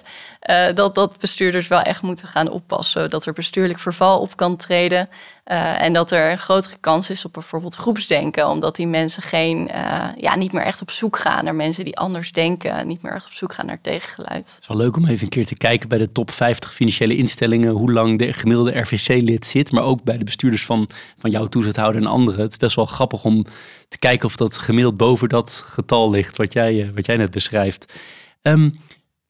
[0.49, 3.09] Uh, dat, dat bestuurders wel echt moeten gaan oppassen.
[3.09, 5.09] Dat er bestuurlijk verval op kan treden.
[5.45, 8.47] Uh, en dat er een grotere kans is op bijvoorbeeld groepsdenken.
[8.47, 9.69] Omdat die mensen geen,
[10.17, 12.87] ja, niet meer echt op zoek gaan naar mensen die anders denken.
[12.87, 14.51] Niet meer echt op zoek gaan naar tegengeluid.
[14.53, 17.15] Het is wel leuk om even een keer te kijken bij de top 50 financiële
[17.15, 17.71] instellingen.
[17.71, 19.71] Hoe lang de gemiddelde RVC-lid zit.
[19.71, 22.41] Maar ook bij de bestuurders van, van jouw toezichthouder en anderen.
[22.41, 23.45] Het is best wel grappig om
[23.89, 27.32] te kijken of dat gemiddeld boven dat getal ligt wat jij, eh, wat jij net
[27.32, 27.93] beschrijft.
[28.41, 28.80] Um,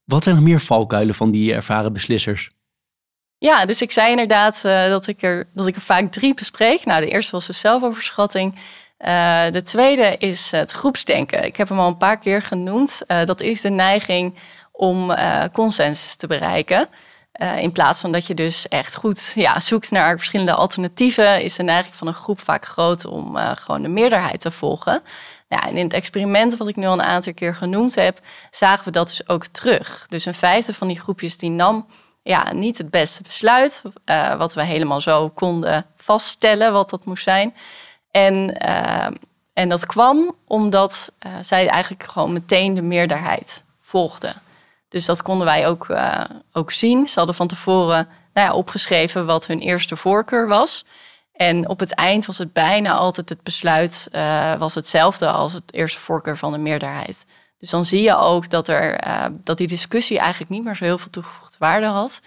[0.06, 2.52] wat zijn nog meer valkuilen van die ervaren beslissers?
[3.38, 6.86] Ja, dus ik zei inderdaad uh, dat, ik er, dat ik er vaak drie bespreek.
[6.86, 8.56] Nou, de eerste was de zelfoverschatting.
[8.56, 11.44] Uh, de tweede is het groepsdenken.
[11.44, 13.02] Ik heb hem al een paar keer genoemd.
[13.06, 14.36] Dat is de neiging
[14.72, 15.14] om
[15.52, 16.90] consensus te bereiken.
[17.42, 21.56] Uh, in plaats van dat je dus echt goed ja, zoekt naar verschillende alternatieven, is
[21.56, 25.02] de neiging van een groep vaak groot om uh, gewoon de meerderheid te volgen.
[25.48, 28.20] Nou, in het experiment wat ik nu al een aantal keer genoemd heb,
[28.52, 30.06] zagen we dat dus ook terug.
[30.08, 31.88] Dus een vijfde van die groepjes die nam
[32.24, 37.24] ja, niet het beste besluit, uh, wat we helemaal zo konden vaststellen wat dat moest
[37.24, 37.56] zijn.
[38.12, 38.58] En,
[39.54, 41.12] en dat kwam omdat
[41.42, 44.42] zij eigenlijk gewoon meteen de meerderheid volgden.
[44.90, 47.08] Dus dat konden wij ook, uh, ook zien.
[47.08, 50.86] Ze hadden van tevoren nou ja, opgeschreven wat hun eerste voorkeur was.
[51.34, 55.74] En op het eind was het bijna altijd het besluit uh, was hetzelfde als het
[55.74, 57.26] eerste voorkeur van de meerderheid.
[57.58, 60.84] Dus dan zie je ook dat, er, uh, dat die discussie eigenlijk niet meer zo
[60.84, 62.20] heel veel toegevoegde waarde had.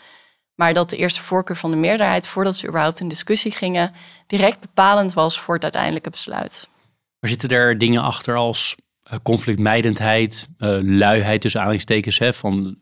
[0.54, 3.94] Maar dat de eerste voorkeur van de meerderheid, voordat ze überhaupt in discussie gingen,
[4.26, 6.68] direct bepalend was voor het uiteindelijke besluit.
[7.20, 8.82] Maar zitten er dingen achter als eh,
[9.22, 12.76] conflictmijdendheid, uh, luiheid tussen aanhalingstekens, hè, van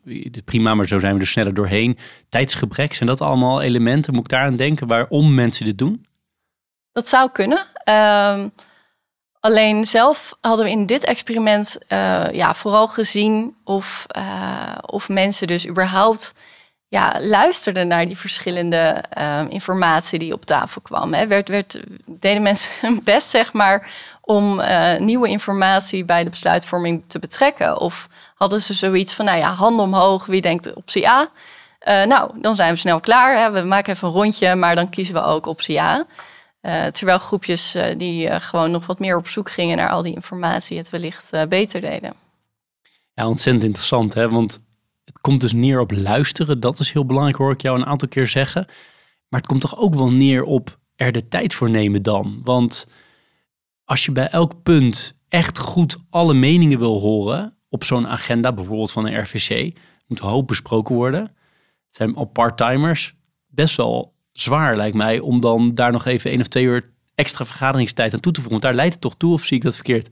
[0.45, 1.97] prima, maar zo zijn we er sneller doorheen.
[2.29, 4.13] Tijdsgebrek, zijn dat allemaal elementen?
[4.13, 6.05] Moet ik daar aan denken waarom mensen dit doen?
[6.91, 7.65] Dat zou kunnen.
[7.89, 8.45] Uh,
[9.39, 14.05] alleen zelf hadden we in dit experiment uh, ja, vooral gezien of,
[14.85, 16.33] of mensen dus überhaupt
[16.91, 21.13] ja, luisterden naar die verschillende uh, informatie die op tafel kwam.
[21.13, 21.27] Hè.
[21.27, 27.19] Werd, deden mensen hun best, zeg maar, om uh, nieuwe informatie bij de besluitvorming te
[27.19, 27.79] betrekken?
[27.79, 31.29] Of hadden ze zoiets van, nou ja, handen omhoog, wie denkt optie A?
[31.87, 33.37] Uh, nou, dan zijn we snel klaar.
[33.37, 33.51] Hè.
[33.51, 36.05] We maken even een rondje, maar dan kiezen we ook optie A.
[36.61, 40.77] Uh, terwijl groepjes die gewoon nog wat meer op zoek gingen naar al die informatie
[40.77, 42.13] het wellicht beter deden.
[43.13, 44.29] Ja, ontzettend interessant, hè?
[44.29, 44.59] want
[45.21, 46.59] komt dus neer op luisteren.
[46.59, 48.65] Dat is heel belangrijk, hoor ik jou een aantal keer zeggen.
[49.29, 52.41] Maar het komt toch ook wel neer op er de tijd voor nemen dan.
[52.43, 52.87] Want
[53.85, 58.91] als je bij elk punt echt goed alle meningen wil horen op zo'n agenda, bijvoorbeeld
[58.91, 61.21] van een RVC, moet hoop besproken worden.
[61.85, 63.15] Het zijn al part-timers.
[63.47, 67.45] Best wel zwaar lijkt mij om dan daar nog even één of twee uur extra
[67.45, 68.61] vergaderingstijd aan toe te voegen.
[68.61, 70.09] Want daar leidt het toch toe of zie ik dat verkeerd?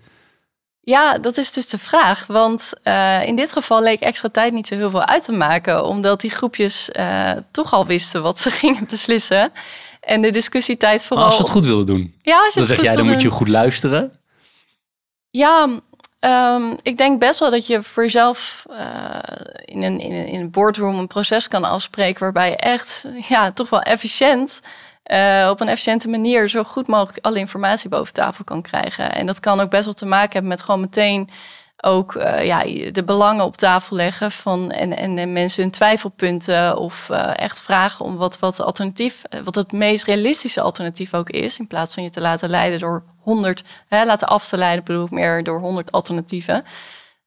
[0.81, 2.27] Ja, dat is dus de vraag.
[2.27, 5.85] Want uh, in dit geval leek extra tijd niet zo heel veel uit te maken,
[5.85, 9.51] omdat die groepjes uh, toch al wisten wat ze gingen beslissen.
[10.01, 11.25] En de discussietijd vooral.
[11.25, 12.15] als ze het goed willen doen.
[12.21, 14.19] Ja, als je dan zeg jij, dan moet je goed luisteren.
[15.29, 15.67] Ja,
[16.19, 19.19] um, ik denk best wel dat je voor jezelf uh,
[19.65, 23.51] in, een, in, een, in een boardroom een proces kan afspreken waarbij je echt ja,
[23.51, 24.59] toch wel efficiënt
[25.09, 29.11] uh, op een efficiënte manier zo goed mogelijk alle informatie boven tafel kan krijgen.
[29.11, 31.29] En dat kan ook best wel te maken hebben met gewoon meteen
[31.81, 36.77] ook uh, ja, de belangen op tafel leggen van en, en, en mensen hun twijfelpunten
[36.77, 41.59] of uh, echt vragen om wat, wat alternatief, wat het meest realistische alternatief ook is,
[41.59, 45.11] in plaats van je te laten leiden door honderd, laten af te leiden, bedoel ik
[45.11, 46.63] meer door honderd alternatieven.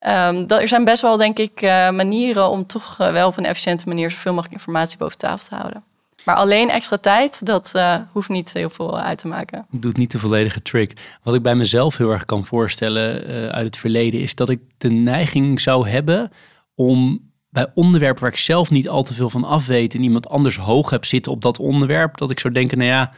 [0.07, 1.61] Um, dat, er zijn best wel, denk ik,
[1.93, 5.92] manieren om toch wel op een efficiënte manier zoveel mogelijk informatie boven tafel te houden.
[6.25, 9.67] Maar alleen extra tijd, dat uh, hoeft niet heel veel uit te maken.
[9.71, 11.19] Doet niet de volledige trick.
[11.23, 14.61] Wat ik bij mezelf heel erg kan voorstellen uh, uit het verleden, is dat ik
[14.79, 16.31] de neiging zou hebben
[16.75, 20.29] om bij onderwerpen waar ik zelf niet al te veel van af weet en iemand
[20.29, 23.13] anders hoog heb zitten op dat onderwerp, dat ik zou denken, nou ja,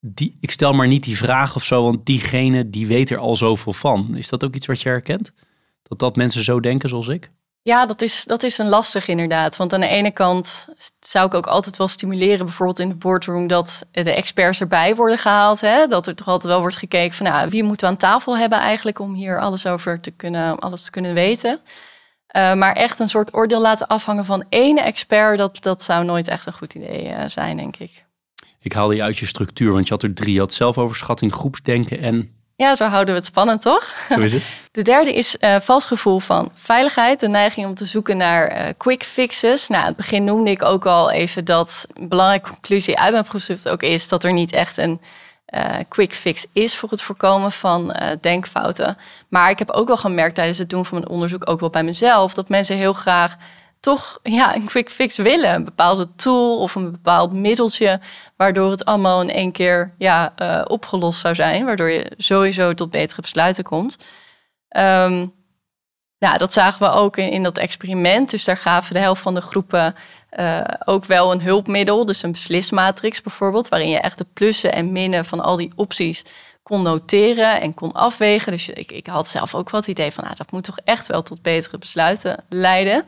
[0.00, 3.36] die, ik stel maar niet die vraag of zo, want diegene die weet er al
[3.36, 4.16] zoveel van.
[4.16, 5.32] Is dat ook iets wat je herkent?
[5.82, 7.30] Dat dat mensen zo denken zoals ik?
[7.66, 9.56] Ja, dat is, dat is een lastig inderdaad.
[9.56, 10.68] Want aan de ene kant
[11.00, 15.18] zou ik ook altijd wel stimuleren, bijvoorbeeld in de boardroom, dat de experts erbij worden
[15.18, 15.60] gehaald.
[15.60, 15.86] Hè?
[15.86, 18.58] Dat er toch altijd wel wordt gekeken van nou, wie moeten we aan tafel hebben
[18.58, 21.60] eigenlijk om hier alles over te kunnen, alles te kunnen weten.
[22.36, 26.28] Uh, maar echt een soort oordeel laten afhangen van één expert, dat, dat zou nooit
[26.28, 28.04] echt een goed idee uh, zijn, denk ik.
[28.60, 30.32] Ik haalde je uit je structuur, want je had er drie.
[30.32, 33.94] Je had zelfoverschatting, groepsdenken en ja, zo houden we het spannend, toch?
[34.08, 34.42] Zo is het.
[34.72, 37.20] De derde is uh, vals gevoel van veiligheid.
[37.20, 39.68] De neiging om te zoeken naar uh, quick fixes.
[39.68, 43.24] Nou, aan het begin noemde ik ook al even dat een belangrijke conclusie uit mijn
[43.24, 45.00] proefschrift ook is dat er niet echt een
[45.54, 48.98] uh, quick fix is voor het voorkomen van denkfouten.
[49.28, 51.84] Maar ik heb ook wel gemerkt tijdens het doen van mijn onderzoek, ook wel bij
[51.84, 53.36] mezelf, dat mensen heel graag
[53.80, 55.54] toch ja, een quick fix willen.
[55.54, 58.00] Een bepaalde tool of een bepaald middeltje,
[58.36, 61.64] waardoor het allemaal in één keer ja, uh, opgelost zou zijn.
[61.64, 63.96] Waardoor je sowieso tot betere besluiten komt.
[64.76, 65.34] Um,
[66.18, 68.30] ja, dat zagen we ook in, in, dat experiment.
[68.30, 69.94] Dus daar gaven de helft van de groepen
[70.38, 72.06] uh, ook wel een hulpmiddel.
[72.06, 76.24] Dus een beslismatrix bijvoorbeeld, waarin je echt de plussen en minnen van al die opties
[76.62, 78.52] kon noteren en kon afwegen.
[78.52, 81.22] Dus ik, ik had zelf ook het idee van, nou, dat moet toch echt wel
[81.22, 83.04] tot betere besluiten leiden.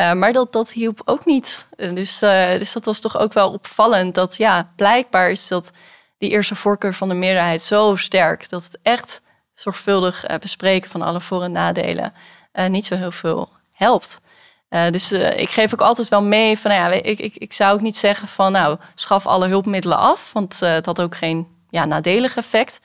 [0.00, 1.66] Uh, maar dat, dat hielp ook niet.
[1.76, 4.14] Dus, uh, dus dat was toch ook wel opvallend.
[4.14, 5.70] Dat ja, blijkbaar is dat
[6.18, 8.48] die eerste voorkeur van de meerderheid zo sterk.
[8.48, 9.22] Dat het echt
[9.54, 12.12] zorgvuldig uh, bespreken van alle voor- en nadelen
[12.68, 14.20] niet zo heel veel helpt.
[14.68, 17.80] dus ik geef ook altijd wel mee van, nou ja, ik, ik, ik zou ook
[17.80, 20.32] niet zeggen van, nou, schaf alle hulpmiddelen af.
[20.32, 22.80] Want het had ook geen ja, nadelig effect.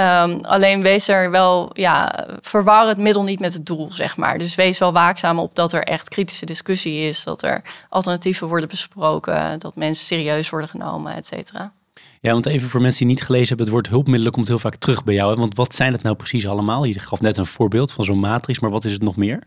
[0.00, 4.38] Um, alleen wees er wel, ja, verwar het middel niet met het doel, zeg maar.
[4.38, 8.68] Dus wees wel waakzaam op dat er echt kritische discussie is, dat er alternatieven worden
[8.68, 11.72] besproken, dat mensen serieus worden genomen, et cetera.
[12.20, 14.76] Ja, want even voor mensen die niet gelezen hebben, het woord hulpmiddelen komt heel vaak
[14.76, 15.30] terug bij jou.
[15.30, 15.36] Hè?
[15.38, 16.84] Want wat zijn het nou precies allemaal?
[16.84, 19.42] Je gaf net een voorbeeld van zo'n matrix, maar wat is het nog meer?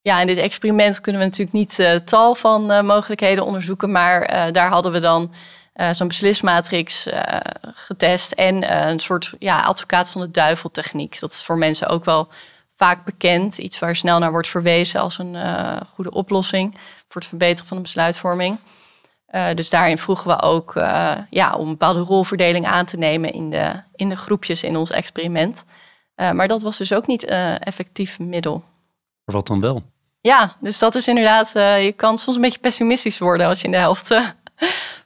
[0.00, 4.34] Ja, in dit experiment kunnen we natuurlijk niet uh, tal van uh, mogelijkheden onderzoeken, maar
[4.34, 5.32] uh, daar hadden we dan
[5.80, 7.22] uh, zo'n beslismatrix uh,
[7.62, 8.32] getest.
[8.32, 11.20] En uh, een soort ja, advocaat van de duivel techniek.
[11.20, 12.28] Dat is voor mensen ook wel
[12.76, 13.58] vaak bekend.
[13.58, 15.36] Iets waar snel naar wordt verwezen als een
[15.94, 16.74] goede oplossing
[17.08, 18.58] voor het verbeteren van de besluitvorming.
[19.54, 20.72] dus daarin vroegen we ook
[21.30, 24.90] ja, om een bepaalde rolverdeling aan te nemen in de, in de groepjes in ons
[24.90, 25.64] experiment.
[26.14, 27.24] maar dat was dus ook niet
[27.58, 28.64] effectief middel.
[29.24, 29.82] Wat dan wel?
[30.20, 31.50] Ja, dus dat is inderdaad,
[31.82, 34.14] je kan soms een beetje pessimistisch worden als je in de helft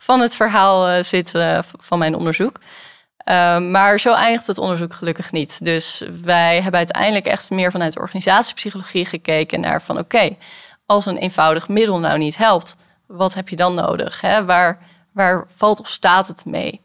[0.04, 2.58] van het verhaal uh, zit uh, van mijn onderzoek.
[2.58, 5.64] Uh, maar zo eindigt het onderzoek gelukkig niet.
[5.64, 10.36] Dus wij hebben uiteindelijk echt meer vanuit organisatiepsychologie gekeken naar van oké,
[10.86, 14.20] als een eenvoudig middel nou niet helpt, wat heb je dan nodig?
[14.20, 14.44] Hè?
[14.44, 14.78] Waar,
[15.12, 16.80] waar valt of staat het mee?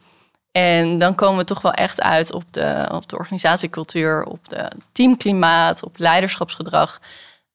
[0.52, 4.70] En dan komen we toch wel echt uit op de, op de organisatiecultuur, op de
[4.92, 7.00] teamklimaat, op leiderschapsgedrag.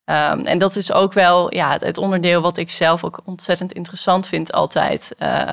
[0.05, 4.27] Um, en dat is ook wel ja, het onderdeel wat ik zelf ook ontzettend interessant
[4.27, 5.15] vind altijd.
[5.19, 5.49] Uh,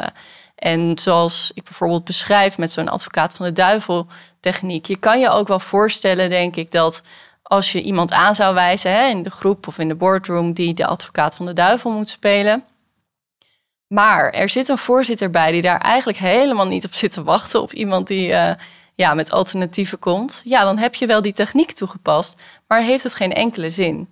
[0.55, 4.07] en zoals ik bijvoorbeeld beschrijf met zo'n advocaat van de duivel
[4.41, 4.87] techniek.
[4.87, 7.03] Je kan je ook wel voorstellen, denk ik, dat
[7.43, 10.75] als je iemand aan zou wijzen hè, in de groep of in de boardroom die
[10.75, 12.65] de advocaat van de duivel moet spelen.
[13.87, 17.63] Maar er zit een voorzitter bij die daar eigenlijk helemaal niet op zit te wachten
[17.63, 18.51] op iemand die uh,
[18.95, 20.43] ja, met alternatieven komt.
[20.45, 24.11] Ja, dan heb je wel die techniek toegepast, maar heeft het geen enkele zin.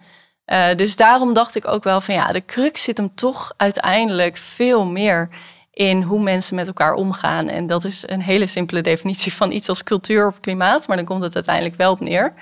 [0.53, 4.37] Uh, dus daarom dacht ik ook wel van ja, de crux zit hem toch uiteindelijk
[4.37, 5.29] veel meer
[5.71, 7.49] in hoe mensen met elkaar omgaan.
[7.49, 11.07] En dat is een hele simpele definitie van iets als cultuur of klimaat, maar dan
[11.07, 12.35] komt het uiteindelijk wel op neer.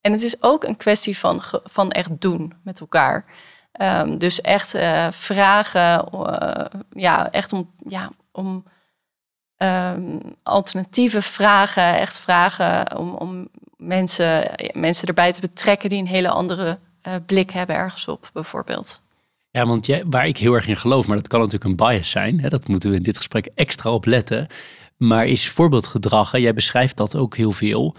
[0.00, 3.24] En het is ook een kwestie van, van echt doen met elkaar.
[3.80, 8.64] Um, dus echt uh, vragen, uh, ja, echt om, ja, om
[9.56, 16.28] um, alternatieve vragen, echt vragen om, om mensen, mensen erbij te betrekken die een hele
[16.30, 16.78] andere
[17.26, 19.02] blik hebben ergens op, bijvoorbeeld.
[19.50, 22.10] Ja, want jij, waar ik heel erg in geloof, maar dat kan natuurlijk een bias
[22.10, 22.40] zijn.
[22.40, 24.46] Hè, dat moeten we in dit gesprek extra op letten.
[24.96, 27.96] Maar is voorbeeldgedrag, jij beschrijft dat ook heel veel,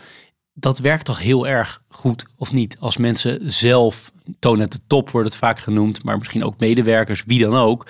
[0.54, 2.78] dat werkt toch heel erg goed, of niet?
[2.80, 7.24] Als mensen zelf, toon at de top wordt het vaak genoemd, maar misschien ook medewerkers,
[7.26, 7.88] wie dan ook.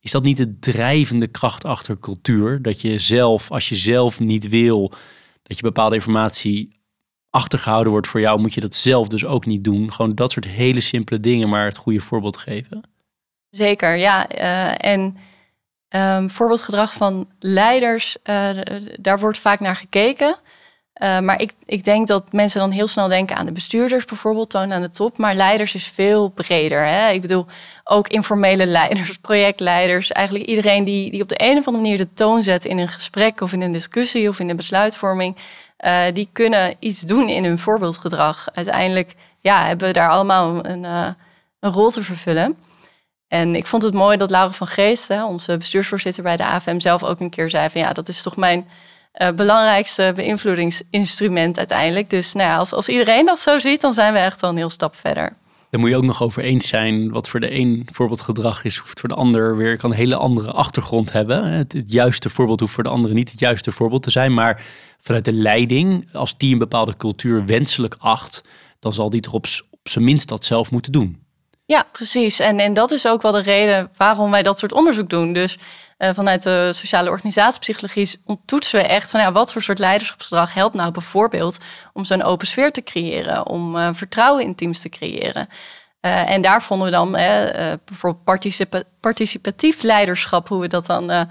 [0.00, 2.62] Is dat niet de drijvende kracht achter cultuur?
[2.62, 4.92] Dat je zelf, als je zelf niet wil
[5.42, 6.77] dat je bepaalde informatie
[7.30, 9.92] achtergehouden wordt voor jou, moet je dat zelf dus ook niet doen.
[9.92, 12.82] Gewoon dat soort hele simpele dingen, maar het goede voorbeeld geven.
[13.50, 14.38] Zeker, ja.
[14.38, 15.16] Uh, en
[15.88, 18.50] um, voorbeeldgedrag van leiders, uh,
[19.00, 20.36] daar wordt vaak naar gekeken.
[21.02, 24.50] Uh, maar ik, ik denk dat mensen dan heel snel denken aan de bestuurders bijvoorbeeld,
[24.50, 25.18] toon aan de top.
[25.18, 26.86] Maar leiders is veel breder.
[26.86, 27.10] Hè?
[27.10, 27.46] Ik bedoel,
[27.84, 30.12] ook informele leiders, projectleiders.
[30.12, 32.88] Eigenlijk iedereen die, die op de een of andere manier de toon zet in een
[32.88, 35.36] gesprek of in een discussie of in de besluitvorming.
[35.84, 38.48] Uh, die kunnen iets doen in hun voorbeeldgedrag.
[38.52, 41.08] Uiteindelijk ja, hebben we daar allemaal een, uh,
[41.60, 42.56] een rol te vervullen.
[43.28, 47.02] En ik vond het mooi dat Laura van Geest, onze bestuursvoorzitter bij de AFM, zelf
[47.02, 48.68] ook een keer zei van ja, dat is toch mijn
[49.14, 52.10] uh, belangrijkste beïnvloedingsinstrument uiteindelijk.
[52.10, 54.70] Dus nou als, als iedereen dat zo ziet, dan zijn we echt al een heel
[54.70, 55.32] stap verder.
[55.70, 57.10] Daar moet je ook nog over eens zijn.
[57.10, 60.50] Wat voor de een voorbeeldgedrag is, hoeft voor de ander weer kan een hele andere
[60.50, 61.44] achtergrond hebben.
[61.44, 64.34] Het, het, juiste voorbeeld hoeft voor de andere niet het juiste voorbeeld te zijn.
[64.34, 64.64] Maar
[64.98, 68.44] vanuit de leiding, als die een bepaalde cultuur wenselijk acht,
[68.78, 71.22] dan zal die toch op, op zijn minst dat zelf moeten doen.
[71.64, 72.38] Ja, precies.
[72.38, 75.32] En, en dat is ook wel de reden waarom wij dat soort onderzoek doen.
[75.32, 75.58] Dus
[75.98, 80.74] uh, vanuit de sociale organisatiepsychologie toetsen we echt van ja, wat voor soort leiderschapsgedrag helpt
[80.74, 81.58] nou bijvoorbeeld
[81.92, 85.48] om zo'n open sfeer te creëren, om uh, vertrouwen in teams te creëren.
[86.00, 87.10] Uh, en daar vonden we dan
[87.84, 91.28] bijvoorbeeld participa participatief leiderschap, hoe we dat dan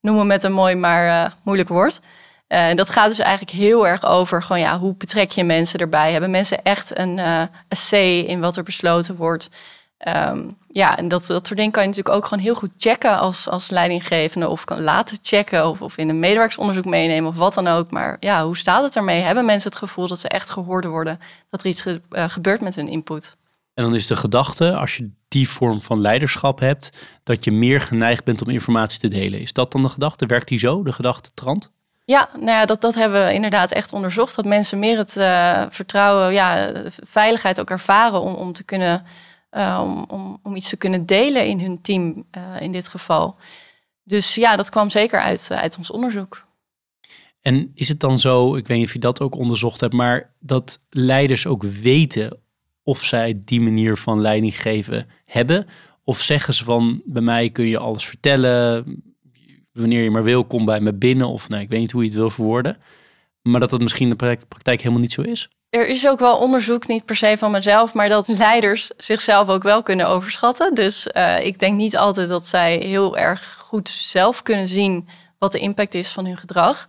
[0.00, 2.00] noemen met een mooi maar moeilijk woord.
[2.46, 6.12] En dat gaat dus eigenlijk heel erg over gewoon, ja, hoe betrek je mensen erbij?
[6.12, 7.48] Hebben mensen echt een, een
[7.90, 7.92] C
[8.28, 9.48] in wat er besloten wordt?
[10.08, 13.18] Um, ja, en dat, dat soort dingen kan je natuurlijk ook gewoon heel goed checken
[13.18, 14.48] als, als leidinggevende.
[14.48, 17.90] Of kan laten checken of, of in een medewerkersonderzoek meenemen of wat dan ook.
[17.90, 19.20] Maar ja, hoe staat het ermee?
[19.20, 21.18] Hebben mensen het gevoel dat ze echt gehoord worden?
[21.50, 23.36] Dat er iets ge, uh, gebeurt met hun input?
[23.74, 27.80] En dan is de gedachte, als je die vorm van leiderschap hebt, dat je meer
[27.80, 29.40] geneigd bent om informatie te delen.
[29.40, 30.26] Is dat dan de gedachte?
[30.26, 31.72] Werkt die zo, de gedachte trant?
[32.04, 34.36] Ja, nou ja, dat, dat hebben we inderdaad echt onderzocht.
[34.36, 36.72] Dat mensen meer het uh, vertrouwen, ja,
[37.04, 39.04] veiligheid ook ervaren om, om te kunnen
[39.50, 43.36] uh, om, om, iets te kunnen delen in hun team uh, in dit geval.
[44.02, 46.46] Dus ja, dat kwam zeker uit, uh, uit ons onderzoek.
[47.40, 50.32] En is het dan zo, ik weet niet of je dat ook onderzocht hebt, maar
[50.40, 52.40] dat leiders ook weten
[52.82, 55.66] of zij die manier van leiding geven hebben?
[56.04, 58.84] Of zeggen ze van, bij mij kun je alles vertellen,
[59.72, 61.28] wanneer je maar wil, kom bij me binnen.
[61.28, 62.78] Of nee, ik weet niet hoe je het wil verwoorden.
[63.42, 65.48] Maar dat dat misschien in de praktijk helemaal niet zo is?
[65.70, 69.62] Er is ook wel onderzoek, niet per se van mezelf, maar dat leiders zichzelf ook
[69.62, 70.74] wel kunnen overschatten.
[70.74, 75.52] Dus uh, ik denk niet altijd dat zij heel erg goed zelf kunnen zien wat
[75.52, 76.86] de impact is van hun gedrag.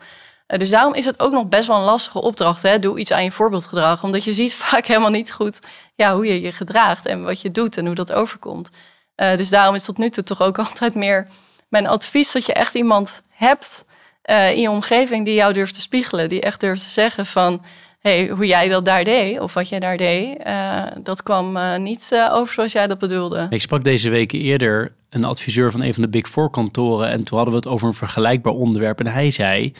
[0.48, 2.62] Uh, dus daarom is het ook nog best wel een lastige opdracht.
[2.62, 2.80] Hè?
[2.80, 5.60] Doe iets aan je voorbeeldgedrag, omdat je ziet vaak helemaal niet goed
[5.96, 8.70] ja, hoe je je gedraagt en wat je doet en hoe dat overkomt.
[9.16, 11.28] Uh, dus daarom is tot nu toe toch ook altijd meer
[11.70, 13.86] mijn advies dat je echt iemand hebt
[14.30, 17.62] in je omgeving die jou durft te spiegelen, die echt durft te zeggen van
[18.00, 21.78] hey, hoe jij dat daar deed, of wat jij daar deed, uh, dat kwam uh,
[21.78, 23.48] niet uh, over zoals jij dat bedoelde.
[23.50, 27.24] Ik sprak deze weken eerder een adviseur van een van de Big Four kantoren en
[27.24, 29.00] toen hadden we het over een vergelijkbaar onderwerp.
[29.00, 29.74] En hij zei,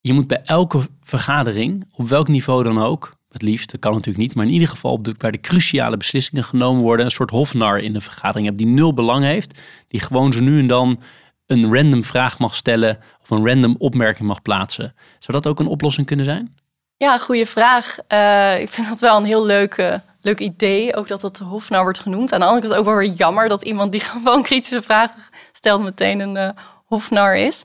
[0.00, 4.24] je moet bij elke vergadering, op welk niveau dan ook, het liefst, dat kan natuurlijk
[4.24, 7.78] niet, maar in ieder geval de, waar de cruciale beslissingen genomen worden, een soort hofnar
[7.78, 11.00] in de vergadering hebben die nul belang heeft, die gewoon zo nu en dan
[11.46, 14.94] een random vraag mag stellen of een random opmerking mag plaatsen.
[15.18, 16.54] Zou dat ook een oplossing kunnen zijn?
[16.98, 17.96] Ja, goede vraag.
[18.12, 20.96] Uh, ik vind dat wel een heel leuk, uh, leuk idee.
[20.96, 22.32] Ook dat dat de Hofnar wordt genoemd.
[22.32, 25.82] Aan de andere kant ook wel weer jammer dat iemand die gewoon kritische vragen stelt
[25.82, 26.50] meteen een uh,
[26.86, 27.64] Hofnar is.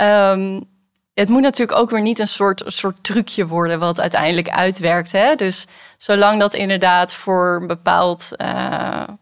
[0.00, 0.70] Um,
[1.14, 5.12] het moet natuurlijk ook weer niet een soort, soort trucje worden wat uiteindelijk uitwerkt.
[5.12, 5.34] Hè?
[5.34, 8.28] Dus zolang dat inderdaad voor een, bepaald,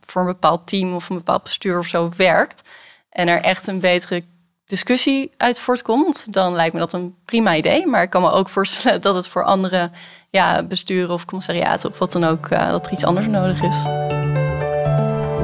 [0.01, 2.69] voor een bepaald team of een bepaald bestuur of zo werkt.
[3.11, 4.25] En er echt een betere
[4.71, 7.87] discussie uit voortkomt, dan lijkt me dat een prima idee.
[7.87, 9.91] Maar ik kan me ook voorstellen dat het voor andere
[10.31, 13.83] ja, besturen of commissariaten of wat dan ook, uh, dat er iets anders nodig is.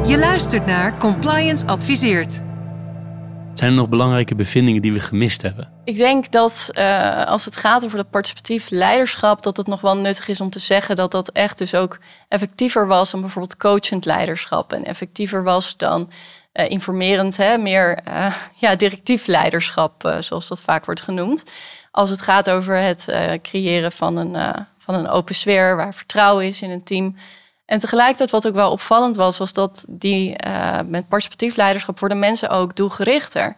[0.08, 2.32] Je luistert naar Compliance Adviseert.
[3.52, 5.68] Zijn er nog belangrijke bevindingen die we gemist hebben?
[5.84, 9.96] Ik denk dat uh, als het gaat over dat participatief leiderschap, dat het nog wel
[9.96, 11.98] nuttig is om te zeggen dat dat echt dus ook
[12.28, 14.72] effectiever was dan bijvoorbeeld coachend leiderschap.
[14.72, 16.10] En effectiever was dan
[16.56, 21.52] uh, informerend, hè, meer uh, ja, directief leiderschap, uh, zoals dat vaak wordt genoemd.
[21.90, 26.62] Als het gaat over het creëren van een, van een open sfeer waar vertrouwen is
[26.62, 27.16] in een team.
[27.66, 30.36] En tegelijkertijd, wat ook wel opvallend was, was dat die
[30.86, 33.54] met participatief leiderschap worden mensen ook doelgerichter.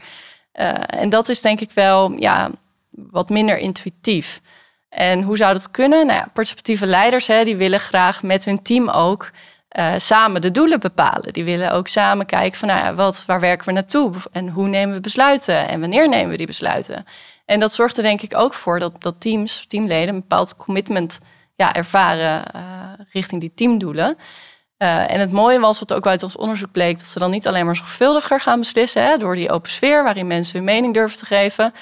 [0.86, 2.50] en dat is denk ik wel ja,
[2.90, 4.40] wat minder intuïtief.
[4.88, 6.06] En hoe zou dat kunnen?
[6.06, 9.30] Nou participatieve leiders hè, die willen graag met hun team ook
[9.78, 11.32] uh, samen de doelen bepalen.
[11.32, 14.68] Die willen ook samen kijken van nou ja, wat, waar werken we naartoe en hoe
[14.68, 17.04] nemen we besluiten en wanneer nemen we die besluiten.
[17.44, 21.20] En dat zorgt er denk ik ook voor dat, dat teams, teamleden een bepaald commitment
[21.54, 22.62] ja, ervaren uh,
[23.12, 24.16] richting die teamdoelen.
[24.78, 27.46] Uh, en het mooie was, wat ook uit ons onderzoek bleek, dat ze dan niet
[27.46, 31.18] alleen maar zorgvuldiger gaan beslissen hè, door die open sfeer waarin mensen hun mening durven
[31.18, 31.72] te geven,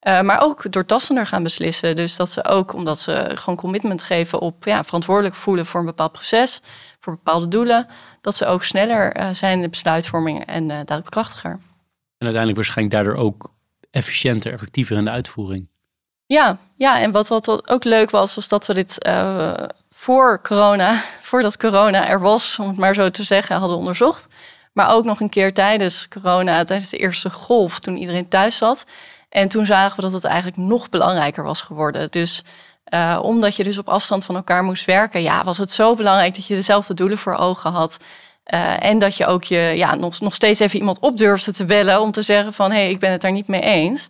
[0.00, 1.96] maar ook doortastender gaan beslissen.
[1.96, 5.86] Dus dat ze ook, omdat ze gewoon commitment geven op ja, verantwoordelijk voelen voor een
[5.86, 6.60] bepaald proces,
[7.00, 7.86] voor bepaalde doelen,
[8.20, 11.50] dat ze ook sneller uh, zijn in de besluitvorming en uh, daadkrachtiger.
[11.50, 13.54] En uiteindelijk waarschijnlijk daardoor ook
[13.90, 15.68] efficiënter, effectiever in de uitvoering.
[16.26, 19.52] Ja, ja en wat, wat ook leuk was, was dat we dit uh,
[19.90, 20.92] voor corona,
[21.30, 24.26] voordat corona er was, om het maar zo te zeggen, hadden onderzocht.
[24.72, 28.86] Maar ook nog een keer tijdens corona, tijdens de eerste golf, toen iedereen thuis zat.
[29.28, 32.10] En toen zagen we dat het eigenlijk nog belangrijker was geworden.
[32.10, 32.42] Dus
[32.90, 36.34] uh, omdat je dus op afstand van elkaar moest werken, ja, was het zo belangrijk
[36.34, 38.04] dat je dezelfde doelen voor ogen had.
[38.54, 41.64] Uh, en dat je ook je, ja, nog, nog steeds even iemand op durfde te
[41.64, 44.08] bellen om te zeggen van hé, hey, ik ben het daar niet mee eens.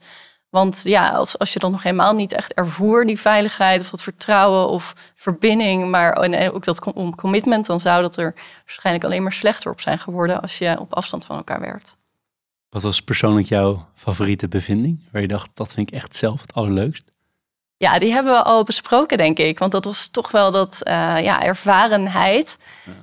[0.51, 4.03] Want ja, als, als je dan nog helemaal niet echt ervoer, die veiligheid of dat
[4.03, 6.81] vertrouwen of verbinding, maar en ook dat
[7.17, 10.95] commitment, dan zou dat er waarschijnlijk alleen maar slechter op zijn geworden als je op
[10.95, 11.97] afstand van elkaar werkt.
[12.69, 15.01] Wat was persoonlijk jouw favoriete bevinding?
[15.13, 17.13] Waar je dacht, dat vind ik echt zelf het allerleukst?
[17.83, 19.59] Ja, die hebben we al besproken, denk ik.
[19.59, 22.59] Want dat was toch wel dat uh, ja, ervarenheid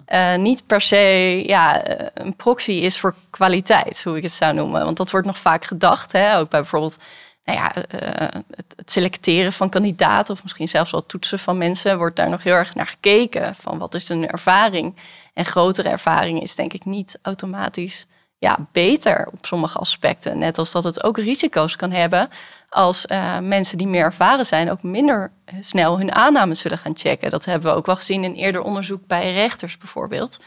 [0.07, 0.97] uh, niet per se
[1.45, 1.81] ja,
[2.13, 4.83] een proxy is voor kwaliteit, hoe ik het zou noemen.
[4.83, 6.37] Want dat wordt nog vaak gedacht, hè?
[6.37, 6.97] ook bij bijvoorbeeld
[7.43, 11.97] nou ja, uh, het, het, selecteren van kandidaten of misschien zelfs wel toetsen van mensen,
[11.97, 13.55] wordt daar nog heel erg naar gekeken.
[13.55, 14.95] Van wat is een ervaring?
[15.33, 18.05] En grotere ervaring is denk ik niet automatisch
[18.39, 20.37] ja, beter op sommige aspecten.
[20.37, 22.29] Net als dat het ook risico's kan hebben
[22.69, 27.31] als uh, mensen die meer ervaren zijn ook minder snel hun aannames zullen gaan checken.
[27.31, 30.39] Dat hebben we ook wel gezien in eerder onderzoek bij rechters bijvoorbeeld.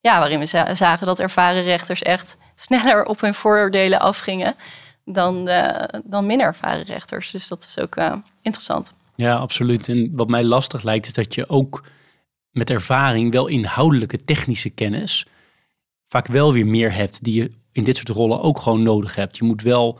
[0.00, 4.54] Ja, waarin we zagen dat ervaren rechters echt sneller op hun vooroordelen afgingen
[5.04, 7.30] dan, uh, dan minder ervaren rechters.
[7.30, 8.94] Dus dat is ook uh, interessant.
[9.14, 9.88] Ja, absoluut.
[9.88, 11.84] En wat mij lastig lijkt is dat je ook
[12.50, 15.26] met ervaring wel inhoudelijke technische kennis
[16.14, 19.36] vaak wel weer meer hebt die je in dit soort rollen ook gewoon nodig hebt.
[19.36, 19.98] Je moet wel,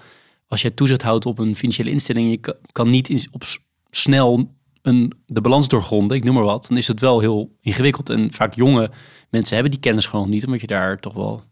[0.49, 3.43] als je toezicht houdt op een financiële instelling, je kan niet op
[3.91, 4.51] snel
[4.83, 8.11] een, de balans doorgronden, ik noem maar wat, dan is het wel heel ingewikkeld.
[8.11, 8.91] En vaak jonge
[9.31, 11.43] mensen hebben die kennis gewoon niet, omdat je daar toch wel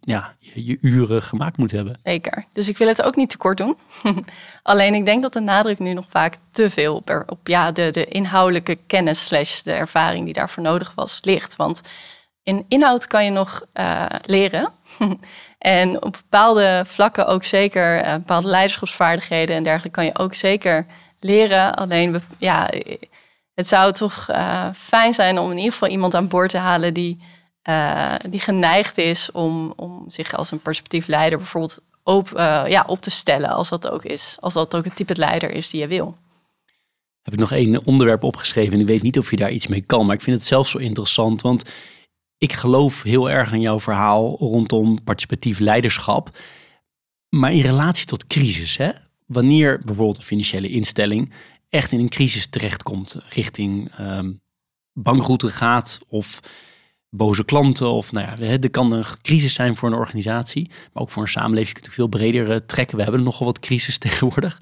[0.00, 2.00] ja, je, uren gemaakt moet hebben.
[2.02, 2.44] Zeker.
[2.52, 3.76] Dus ik wil het ook niet te kort doen.
[4.62, 7.90] Alleen ik denk dat de nadruk nu nog vaak te veel op, op ja, de,
[7.90, 11.56] de inhoudelijke kennis slash de ervaring die daarvoor nodig was ligt.
[11.56, 11.82] Want
[12.48, 14.72] in inhoud kan je nog uh, leren.
[15.58, 20.86] en op bepaalde vlakken ook zeker, uh, bepaalde leiderschapsvaardigheden en dergelijke kan je ook zeker
[21.20, 21.74] leren.
[21.74, 22.70] Alleen, ja,
[23.54, 26.94] het zou toch uh, fijn zijn om in ieder geval iemand aan boord te halen
[26.94, 27.20] die,
[28.28, 32.30] die geneigd is om, om zich als een perspectief leider bijvoorbeeld op,
[32.66, 34.36] ja, op te stellen, als dat ook is.
[34.40, 36.16] Als dat ook het type leider is die je wil
[37.22, 38.72] heb ik nog één onderwerp opgeschreven.
[38.72, 40.06] En ik weet niet of je daar iets mee kan.
[40.06, 41.42] Maar ik vind het zelf zo interessant.
[41.42, 41.64] Want
[42.38, 46.38] ik geloof heel erg aan jouw verhaal rondom participatief leiderschap.
[47.28, 48.90] Maar in relatie tot crisis, hè?
[49.26, 51.32] wanneer bijvoorbeeld een financiële instelling
[51.68, 54.40] echt in een crisis terechtkomt, richting um,
[54.92, 56.40] bankroute gaat of
[57.10, 61.10] boze klanten, of nou ja, er kan een crisis zijn voor een organisatie, maar ook
[61.10, 62.96] voor een samenleving natuurlijk veel breder eh, trekken.
[62.96, 64.60] We hebben nogal wat crisis tegenwoordig.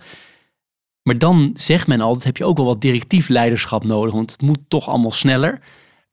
[1.02, 4.42] Maar dan zegt men altijd, heb je ook wel wat directief leiderschap nodig, want het
[4.42, 5.60] moet toch allemaal sneller.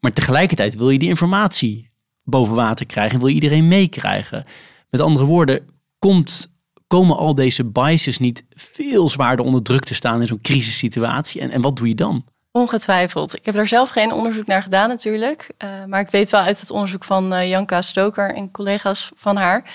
[0.04, 1.92] Maar tegelijkertijd wil je die informatie
[2.24, 4.46] boven water krijgen en wil iedereen meekrijgen.
[4.90, 5.68] Met andere woorden,
[6.00, 6.54] komt,
[6.88, 11.42] komen al deze biases niet veel zwaarder onder druk te staan in zo'n crisissituatie?
[11.42, 12.26] En, en wat doe je dan?
[12.52, 13.36] Ongetwijfeld.
[13.36, 15.50] Ik heb daar zelf geen onderzoek naar gedaan natuurlijk.
[15.64, 19.36] Uh, maar ik weet wel uit het onderzoek van uh, Janka Stoker en collega's van
[19.36, 19.72] haar...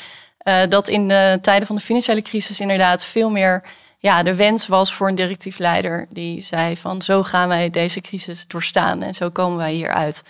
[0.48, 3.64] Uh, dat in de tijden van de financiële crisis inderdaad veel meer
[3.98, 8.00] ja, de wens was voor een directief leider die zei van zo gaan wij deze
[8.00, 10.22] crisis doorstaan en zo komen wij hieruit.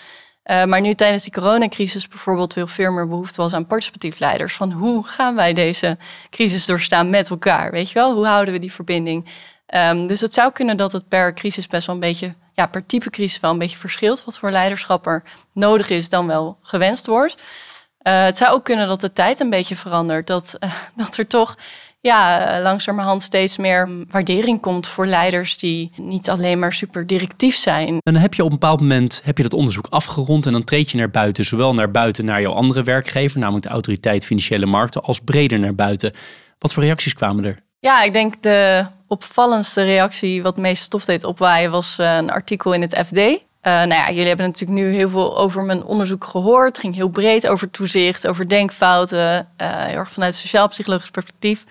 [0.45, 4.55] Uh, maar nu tijdens die coronacrisis bijvoorbeeld veel, veel meer behoefte was aan participatief leiders.
[4.55, 5.99] Van hoe gaan wij deze
[6.31, 7.71] crisis doorstaan met elkaar?
[7.71, 9.29] Weet je wel, hoe houden we die verbinding?
[9.75, 12.87] Um, dus het zou kunnen dat het per crisis best wel een beetje, ja, per
[12.87, 14.25] type crisis wel een beetje verschilt.
[14.25, 17.35] Wat voor leiderschap er nodig is dan wel gewenst wordt.
[17.35, 20.27] Uh, het zou ook kunnen dat de tijd een beetje verandert.
[20.27, 20.59] Dat,
[20.97, 21.57] dat er toch
[22.01, 27.89] ja, langzamerhand steeds meer waardering komt voor leiders die niet alleen maar super directief zijn.
[27.89, 30.65] En dan heb je op een bepaald moment heb je dat onderzoek afgerond en dan
[30.65, 34.67] treed je naar buiten, zowel naar buiten naar jouw andere werkgever, namelijk de autoriteit financiële
[34.67, 36.13] markten, als breder naar buiten.
[36.59, 37.63] Wat voor reacties kwamen er?
[37.81, 42.73] Ja, ik denk de opvallendste reactie, wat meest stof deed opwaaien, was eh, een artikel
[42.73, 43.45] in het FD.
[43.63, 46.67] Uh, nou ja, jullie hebben natuurlijk nu heel veel over mijn onderzoek gehoord.
[46.67, 51.65] Het ging heel breed over toezicht, over denkfouten, uh, heel erg vanuit sociaal-psychologisch perspectief.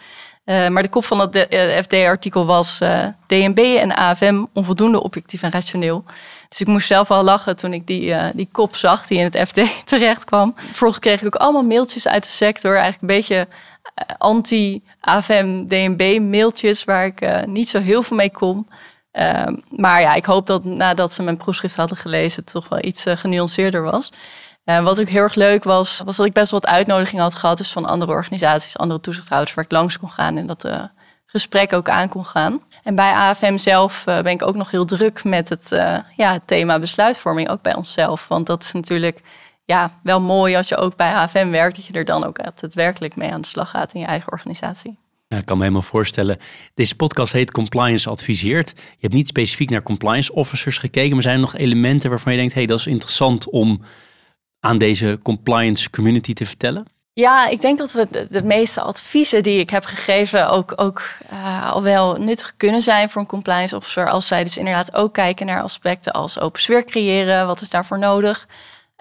[0.46, 1.48] Uh, maar de kop van het
[1.82, 2.82] FD-artikel was
[3.28, 6.04] DNB en AFM onvoldoende objectief en rationeel.
[6.50, 9.48] Dus ik moest zelf al lachen toen ik die, die kop zag die in het
[9.48, 10.54] FD terecht kwam.
[10.56, 12.76] Vervolgens kreeg ik ook allemaal mailtjes uit de sector.
[12.76, 18.68] Eigenlijk een beetje uh, anti-AFM, DNB mailtjes waar ik niet zo heel veel mee kon.
[19.18, 22.84] Ehm, maar ja, ik hoop dat nadat ze mijn proefschrift hadden gelezen, het toch wel
[22.84, 24.12] iets genuanceerder was.
[24.64, 27.58] wat ook heel erg leuk was, was dat ik best wat uitnodigingen had gehad.
[27.58, 30.38] Dus van andere organisaties, andere toezichthouders waar ik langs kon gaan.
[30.38, 30.64] En dat
[31.28, 32.62] gesprek ook aan kon gaan.
[32.84, 36.40] En bij AFM zelf uh, ben ik ook nog heel druk met het, uh, ja,
[36.46, 38.28] thema besluitvorming, ook bij onszelf.
[38.28, 39.22] Want dat is natuurlijk
[39.66, 42.74] ja, wel mooi als je ook bij AFM werkt, dat je er dan ook echt
[42.74, 44.98] werkelijk mee aan de slag gaat in je eigen organisatie.
[45.30, 46.38] Ja, ik kan me helemaal voorstellen.
[46.74, 48.74] Deze podcast heet Compliance Adviseert.
[48.76, 52.38] Je hebt niet specifiek naar compliance officers gekeken, maar zijn er nog elementen waarvan je
[52.38, 53.82] denkt: hé, hey, dat is interessant om
[54.60, 56.86] aan deze compliance community te vertellen?
[57.14, 61.02] Ja, ik denk dat we de, meeste adviezen die ik heb gegeven ook, ook
[61.32, 64.10] uh, al wel nuttig kunnen zijn voor een compliance officer.
[64.10, 68.00] Als zij dus inderdaad ook kijken naar aspecten als open sfeer creëren, wat is daarvoor
[68.00, 68.48] nodig?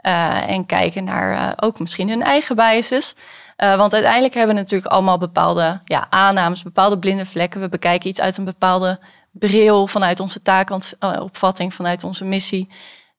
[0.06, 3.14] Uh, en kijken naar uh, ook misschien hun eigen biases.
[3.56, 7.60] Want uiteindelijk hebben we natuurlijk allemaal bepaalde ja, aannames, bepaalde blinde vlekken.
[7.60, 8.98] We bekijken iets uit een bepaalde
[9.32, 12.68] bril vanuit onze taakopvatting, vanuit onze missie.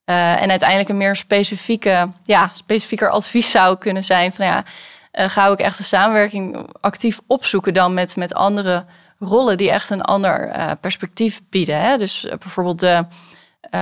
[0.04, 4.64] Uh, en uiteindelijk een meer specifieke, ja, specifieker advies zou kunnen zijn van ja,
[5.12, 8.84] ga ik echt de samenwerking actief opzoeken dan met, met andere
[9.18, 11.80] rollen die echt een ander perspectief bieden.
[11.80, 11.96] Hè?
[11.96, 13.04] Dus bijvoorbeeld de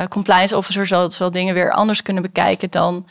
[0.09, 3.07] compliance officer zal, zal dingen weer anders kunnen bekijken dan,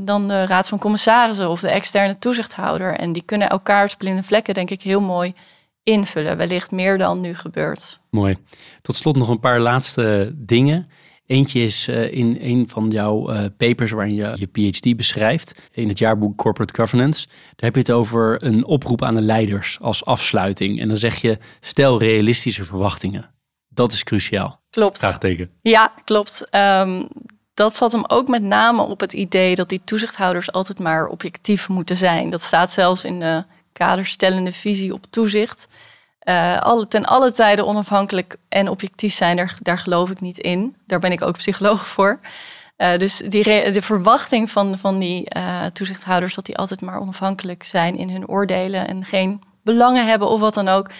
[0.00, 2.96] dan de raad van commissarissen of de externe toezichthouder.
[2.96, 5.34] En die kunnen elkaars blinde vlekken denk ik heel mooi
[5.82, 6.36] invullen.
[6.36, 8.00] Wellicht meer dan nu gebeurt.
[8.10, 8.36] Mooi.
[8.80, 10.88] Tot slot nog een paar laatste dingen.
[11.26, 15.88] Eentje is uh, in een van jouw uh, papers waarin je je PhD beschrijft, in
[15.88, 17.26] het jaarboek Corporate Governance.
[17.26, 20.80] Daar heb je het over een oproep aan de leiders als afsluiting.
[20.80, 23.30] En dan zeg je, stel realistische verwachtingen.
[23.68, 24.62] Dat is cruciaal.
[24.70, 24.98] Klopt.
[24.98, 25.50] Vraagteken.
[25.62, 26.48] Ja, klopt.
[26.54, 27.08] Um,
[27.54, 31.68] dat zat hem ook met name op het idee dat die toezichthouders altijd maar objectief
[31.68, 32.30] moeten zijn.
[32.30, 35.68] Dat staat zelfs in de kaderstellende visie op toezicht.
[36.28, 40.76] Uh, alle, ten alle tijden onafhankelijk en objectief zijn, daar, daar geloof ik niet in.
[40.86, 42.20] Daar ben ik ook psycholoog voor.
[42.76, 47.62] Uh, dus die de verwachting van, van die uh, toezichthouders dat die altijd maar onafhankelijk
[47.62, 50.90] zijn in hun oordelen en geen belangen hebben of wat dan ook.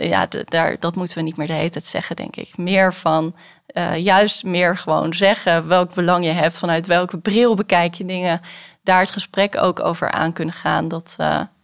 [0.00, 2.56] ja, daar, dat moeten we niet meer de hele tijd zeggen, denk ik.
[2.56, 3.34] Meer van
[3.96, 8.40] juist meer gewoon zeggen welk belang je hebt, vanuit welke bril bekijk je dingen.
[8.82, 10.88] Daar het gesprek ook over aan kunnen gaan.
[10.88, 11.16] Dat,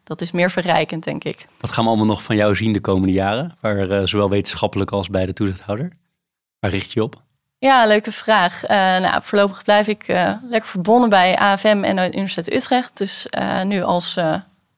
[0.04, 1.46] dat is meer verrijkend, denk ik.
[1.60, 3.56] Wat gaan we allemaal nog van jou zien de komende jaren?
[3.60, 5.92] Waar, uh, zowel wetenschappelijk als bij de toezichthouder?
[6.60, 7.22] Waar richt je op?
[7.58, 8.62] Ja, leuke vraag.
[8.68, 10.06] Nou, voorlopig blijf ik
[10.48, 12.98] lekker verbonden bij AFM en de Universiteit Utrecht.
[12.98, 13.26] Dus
[13.64, 14.18] nu als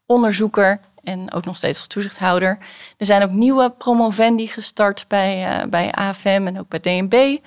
[0.07, 2.59] onderzoeker en ook nog steeds als toezichthouder.
[2.97, 7.39] Er zijn ook nieuwe promovendi gestart bij, bij AFM en ook bij DNB.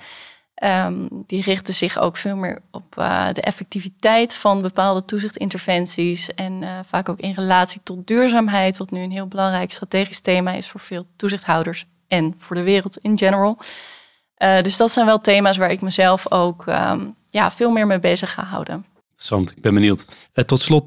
[0.64, 6.34] Um, die richten zich ook veel meer op uh, de effectiviteit van bepaalde toezichtinterventies.
[6.34, 10.52] En uh, vaak ook in relatie tot duurzaamheid, wat nu een heel belangrijk strategisch thema
[10.52, 13.58] is voor veel toezichthouders en voor de wereld in general.
[14.38, 18.00] Uh, dus dat zijn wel thema's waar ik mezelf ook um, ja, veel meer mee
[18.00, 18.86] bezig ga houden.
[19.22, 20.06] Interessant, ik ben benieuwd.
[20.46, 20.86] tot slot,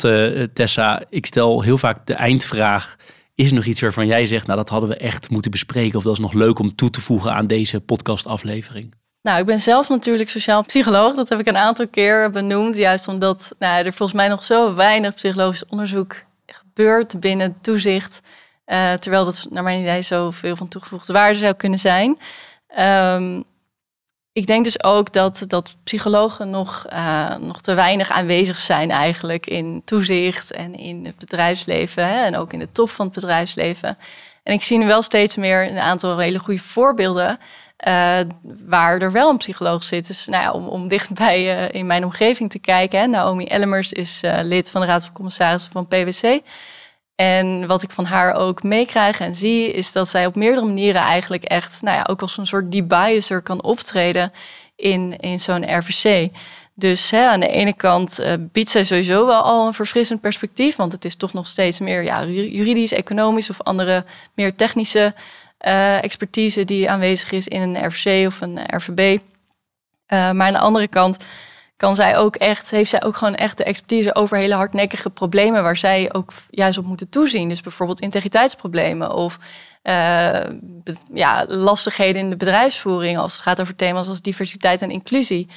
[0.53, 2.95] Tessa, ik stel heel vaak de eindvraag.
[3.35, 6.03] Is er nog iets waarvan jij zegt, nou dat hadden we echt moeten bespreken of
[6.03, 8.93] dat is nog leuk om toe te voegen aan deze podcastaflevering?
[9.21, 11.15] Nou, ik ben zelf natuurlijk sociaal psycholoog.
[11.15, 12.75] Dat heb ik een aantal keer benoemd.
[12.75, 18.19] Juist omdat nou, er volgens mij nog zo weinig psychologisch onderzoek gebeurt binnen toezicht.
[18.65, 22.17] Uh, terwijl dat naar mijn idee zoveel van toegevoegde waarde zou kunnen zijn.
[22.79, 23.43] Um,
[24.35, 29.47] ik denk dus ook dat, dat psychologen nog, uh, nog te weinig aanwezig zijn eigenlijk
[29.47, 32.07] in toezicht en in het bedrijfsleven.
[32.07, 33.97] Hè, en ook in de top van het bedrijfsleven.
[34.43, 37.39] En ik zie nu wel steeds meer een aantal hele goede voorbeelden
[37.87, 38.19] uh,
[38.65, 40.07] waar er wel een psycholoog zit.
[40.07, 42.99] Dus nou ja, om, om dichtbij uh, in mijn omgeving te kijken.
[42.99, 43.07] Hè.
[43.07, 46.41] Naomi Ellemers is lid van de Raad van Commissarissen van PwC.
[47.15, 51.01] En wat ik van haar ook meekrijg en zie, is dat zij op meerdere manieren
[51.01, 54.31] eigenlijk echt, nou ja, ook als een soort debiaser kan optreden
[54.75, 56.29] in, in zo'n RVC.
[56.73, 60.75] Dus hè, aan de ene kant uh, biedt zij sowieso wel al een verfrissend perspectief,
[60.75, 65.13] want het is toch nog steeds meer ja, juridisch, economisch of andere meer technische
[65.65, 69.19] uh, expertise die aanwezig is in een RVC of een RVB.
[70.05, 71.17] Eh, maar aan de andere kant
[71.77, 75.63] kan zij ook echt, heeft zij ook gewoon echt de expertise over hele hardnekkige problemen
[75.63, 77.49] waar zij ook juist op moeten toezien.
[77.49, 79.37] Dus bijvoorbeeld integriteitsproblemen of
[81.13, 85.47] ja, lastigheden in de bedrijfsvoering als het gaat over thema's als diversiteit en inclusie.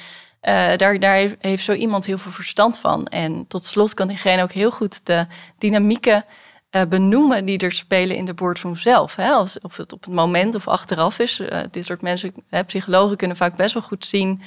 [0.75, 3.07] daar, daar heeft zo iemand heel veel verstand van.
[3.07, 5.25] En tot slot kan diegene ook heel goed de
[5.57, 6.25] dynamieken
[6.71, 9.15] uh, benoemen die er spelen in de boardroom zelf.
[9.15, 9.39] Hè?
[9.39, 11.41] Of het op het moment of achteraf is.
[11.71, 12.33] Dit soort mensen,
[12.65, 14.41] psychologen kunnen vaak best wel goed zien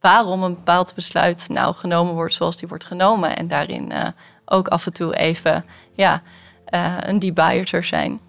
[0.00, 3.36] waarom een bepaald besluit nou genomen wordt zoals die wordt genomen.
[3.36, 4.06] En daarin uh,
[4.44, 6.22] ook af en toe even ja,
[7.00, 8.20] een debiaser zijn.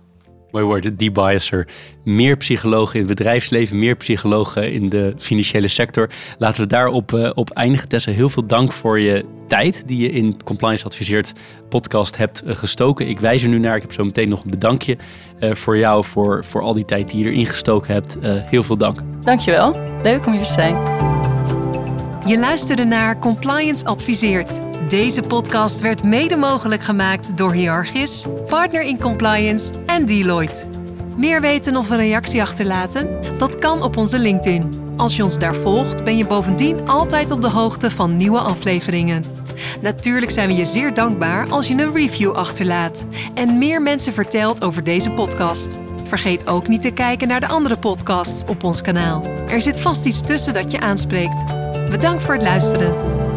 [0.51, 1.67] Mooi woord, de debiaser.
[2.03, 6.09] Meer psychologen in het bedrijfsleven, meer psychologen in de financiële sector.
[6.37, 7.87] Laten we daarop uh, op eindigen.
[7.87, 11.33] Tessa, heel veel dank voor je tijd die je in Compliance Adviseert
[11.69, 13.07] podcast hebt uh, gestoken.
[13.07, 13.75] Ik wijs er nu naar.
[13.75, 14.97] Ik heb zo meteen nog een bedankje
[15.39, 18.17] uh, voor jou voor, voor al die tijd die je erin gestoken hebt.
[18.23, 18.99] heel veel dank.
[19.21, 19.75] Dankjewel.
[20.03, 21.18] Leuk om hier te zijn.
[22.29, 24.59] Je luisterde naar Compliance Adviseert
[24.89, 30.65] deze podcast werd mede mogelijk gemaakt door Hierarchis, Partner in Compliance en Deloitte.
[31.15, 33.21] Meer weten of een reactie achterlaten?
[33.37, 34.93] Dat kan op onze LinkedIn.
[34.97, 39.23] Als je ons daar volgt, ben je bovendien altijd op de hoogte van nieuwe afleveringen.
[39.81, 44.63] Natuurlijk zijn we je zeer dankbaar als je een review achterlaat en meer mensen vertelt
[44.63, 45.79] over deze podcast.
[46.09, 49.23] Vergeet ook niet te kijken naar de andere podcasts op ons kanaal.
[49.47, 51.45] Er zit vast iets tussen dat je aanspreekt.
[51.89, 53.28] Bedankt voor het luisteren.